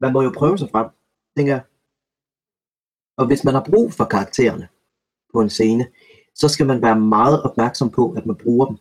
[0.00, 0.90] man må jo prøve sig frem,
[1.36, 1.64] tænker jeg.
[3.18, 4.68] Og hvis man har brug for karaktererne
[5.32, 5.86] på en scene,
[6.34, 8.76] så skal man være meget opmærksom på, at man bruger dem.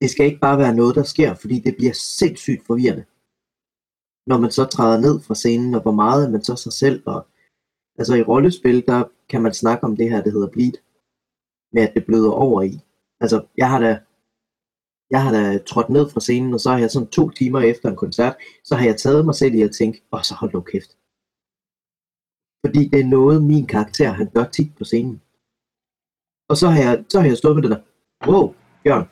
[0.00, 3.04] Det skal ikke bare være noget, der sker, fordi det bliver sindssygt forvirrende.
[4.26, 7.02] Når man så træder ned fra scenen, og hvor meget man så sig selv.
[7.06, 7.26] Og,
[7.98, 10.72] altså i rollespil, der kan man snakke om det her, det hedder bleed.
[11.72, 12.80] Med at det bløder over i.
[13.20, 14.00] Altså, jeg har da,
[15.10, 17.88] jeg har da trådt ned fra scenen, og så har jeg sådan to timer efter
[17.88, 20.60] en koncert, så har jeg taget mig selv i at tænke, og så hold nu
[20.60, 20.90] kæft.
[22.64, 25.22] Fordi det er noget, min karakter, han gør tit på scenen.
[26.48, 27.82] Og så har jeg, så har jeg stået med det der,
[28.26, 28.54] wow,
[28.84, 29.08] Bjørn,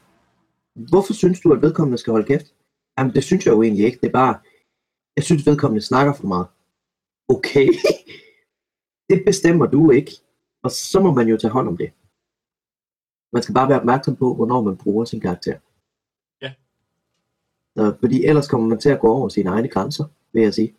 [0.90, 2.54] hvorfor synes du, at vedkommende skal holde kæft?
[2.98, 4.00] Jamen, det synes jeg jo egentlig ikke.
[4.00, 4.34] Det er bare,
[5.16, 6.46] jeg synes, vedkommende snakker for meget.
[7.28, 7.68] Okay,
[9.10, 10.12] det bestemmer du ikke.
[10.62, 11.90] Og så må man jo tage hånd om det.
[13.32, 15.58] Man skal bare være opmærksom på, hvornår man bruger sin karakter.
[17.78, 20.74] Så, fordi ellers kommer man til at gå over sine egne grænser, vil jeg sige.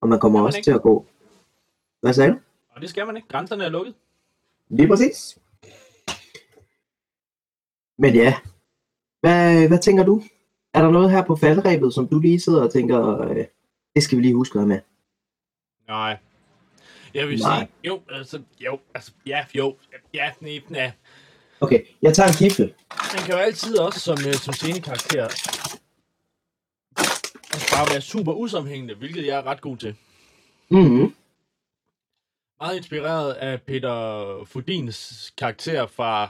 [0.00, 0.66] Og man kommer man også ikke?
[0.66, 1.06] til at gå...
[2.00, 2.38] Hvad sagde du?
[2.70, 3.28] Og det skal man ikke.
[3.28, 3.94] Grænserne er lukket.
[4.68, 5.38] Lige præcis.
[7.98, 8.34] Men ja,
[9.20, 10.22] hvad, hvad tænker du?
[10.74, 13.44] Er der noget her på faldrebet, som du lige sidder og tænker, øh,
[13.94, 14.80] det skal vi lige huske at med?
[15.88, 16.18] Nej.
[17.14, 17.58] Jeg vil Nej.
[17.58, 19.76] sige, jo, altså, jo, altså, ja, jo,
[20.14, 20.92] ja, nej, ja.
[21.60, 22.74] Okay, jeg tager en kifle.
[23.14, 25.28] Man kan jo altid også som, øh, som scenekarakter
[27.54, 29.96] også bare være super usammenhængende, hvilket jeg er ret god til.
[30.68, 31.14] Mm-hmm.
[32.60, 36.28] Meget inspireret af Peter Fudins karakter fra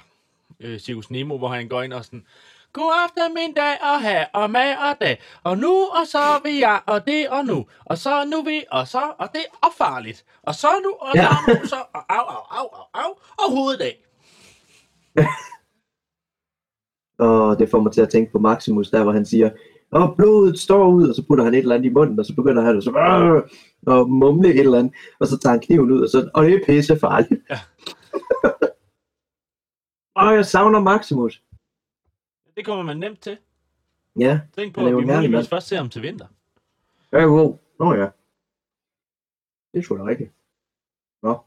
[0.61, 2.27] øh, Circus Nemo, hvor han går ind og sådan,
[2.73, 6.55] God aften min dag og her og med og dag, og nu og så vil
[6.59, 10.25] jeg og det og nu, og så nu vi og så og det og farligt,
[10.43, 11.23] og så nu og Ja.
[11.23, 14.05] så nu så og au au au au au og hoveddag.
[17.19, 19.51] Og det får mig til at tænke på Maximus, der hvor han siger,
[19.95, 22.35] og blodet står ud, og så putter han et eller andet i munden, og så
[22.35, 23.49] begynder han at så, "Arr!"
[23.87, 26.55] og mumle et eller andet, og så tager han kniven ud, og så, og det
[26.55, 27.43] er pisse farligt.
[27.51, 27.59] Ja.
[30.21, 31.43] og jeg savner Maximus.
[32.57, 33.39] Det kommer man nemt til.
[34.19, 36.27] Ja, Tænk på, at jo vi muligvis først ser ham til vinter.
[37.13, 37.59] ja, wow.
[37.79, 38.09] Nå ja.
[39.73, 40.31] Det er sgu da rigtigt.
[41.23, 41.39] Nå.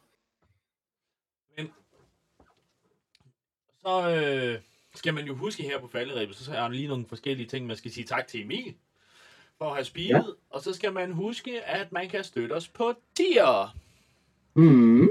[3.81, 4.61] Så øh,
[4.97, 7.75] skal man jo huske her på falderæbet, så er der lige nogle forskellige ting, man
[7.77, 8.73] skal sige tak til Emil
[9.57, 10.11] for at have spillet.
[10.11, 10.55] Ja.
[10.55, 13.77] Og så skal man huske, at man kan støtte os på tier.
[14.55, 15.07] Mm,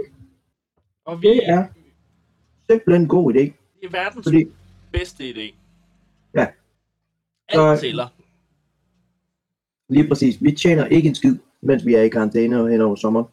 [1.04, 1.66] Og vi det er
[2.70, 3.38] simpelthen en god idé.
[3.82, 4.44] er verdens Fordi,
[4.92, 5.54] bedste idé.
[6.34, 6.46] Ja.
[7.48, 8.08] Alt Så- tæller.
[9.88, 12.96] lige præcis, vi tjener ikke en skid, mens vi er i karantæne og hen over
[12.96, 13.26] sommeren.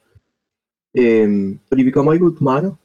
[0.98, 2.76] Øhm, fordi vi kommer ikke ud på markedet.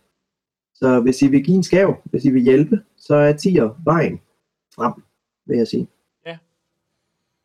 [0.81, 4.21] Så hvis I vil give en skav, hvis I vil hjælpe, så er 10'er vejen
[4.75, 4.93] frem,
[5.47, 5.89] vil jeg sige.
[6.27, 6.39] Ja.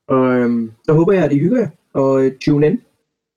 [0.07, 2.79] Og øhm, så håber jeg, at I hygger jer og øh, tune ind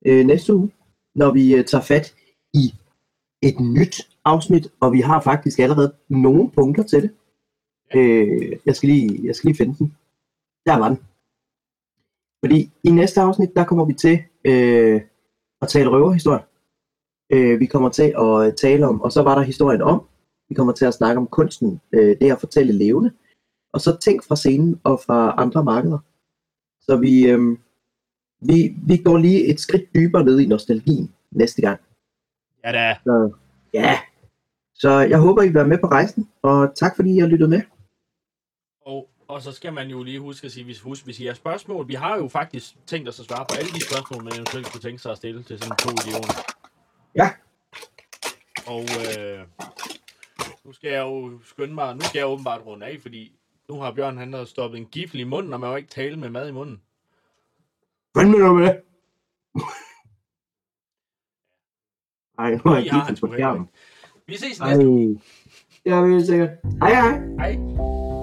[0.06, 0.70] øh, næste uge,
[1.14, 2.14] når vi øh, tager fat
[2.54, 2.74] i
[3.42, 7.10] et nyt afsnit, og vi har faktisk allerede nogle punkter til det.
[7.94, 9.96] Øh, jeg, skal lige, jeg skal lige finde den.
[10.66, 10.98] Der var den.
[12.44, 15.00] Fordi i næste afsnit, der kommer vi til øh,
[15.62, 16.42] at tale røverhistorie.
[17.30, 20.02] Øh, vi kommer til at øh, tale om, og så var der historien om,
[20.48, 23.10] vi kommer til at snakke om kunsten, øh, det at fortælle levende,
[23.72, 25.98] og så ting fra scenen og fra andre markeder.
[26.80, 27.58] Så vi, øh,
[28.40, 31.80] vi, vi går lige et skridt dybere ned i nostalgien næste gang.
[32.64, 32.96] Ja da.
[33.04, 33.30] Så,
[33.74, 33.98] ja,
[34.74, 37.48] så jeg håber, I vil være med på rejsen, og tak fordi I har lyttet
[37.48, 37.62] med.
[38.80, 41.34] Og, og så skal man jo lige huske at sige, hvis, husk, hvis I har
[41.34, 44.72] spørgsmål, vi har jo faktisk tænkt os at svare på alle de spørgsmål, man eventuelt
[44.72, 46.55] kunne tænke sig at stille til sådan to idioter.
[47.16, 47.30] Ja.
[48.66, 49.46] Og øh,
[50.64, 53.32] nu skal jeg jo skynde mig, nu skal jeg åbenbart runde af, fordi
[53.68, 56.16] nu har Bjørn han har stoppet en gifle i munden, og man må ikke tale
[56.16, 56.82] med mad i munden.
[58.12, 58.74] Hvad med med?
[62.38, 63.68] Ej, nu har jeg hans på skærmen.
[64.26, 65.20] Vi ses næste uge.
[65.84, 66.50] det er vi sikkert.
[66.80, 67.20] Hej hej.
[67.38, 68.15] Hej.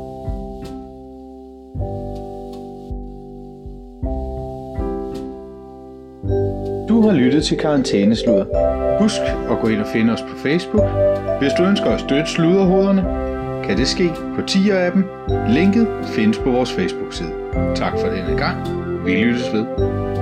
[7.04, 8.45] Du har lyttet til Karantænesludder.
[9.01, 10.89] Husk at gå ind og finde os på Facebook.
[11.39, 13.01] Hvis du ønsker at støtte sludderhoderne,
[13.64, 15.06] kan det ske på 10 af dem.
[15.49, 17.32] Linket findes på vores Facebook-side.
[17.76, 18.58] Tak for denne gang.
[19.06, 20.12] Vi lyttes ved.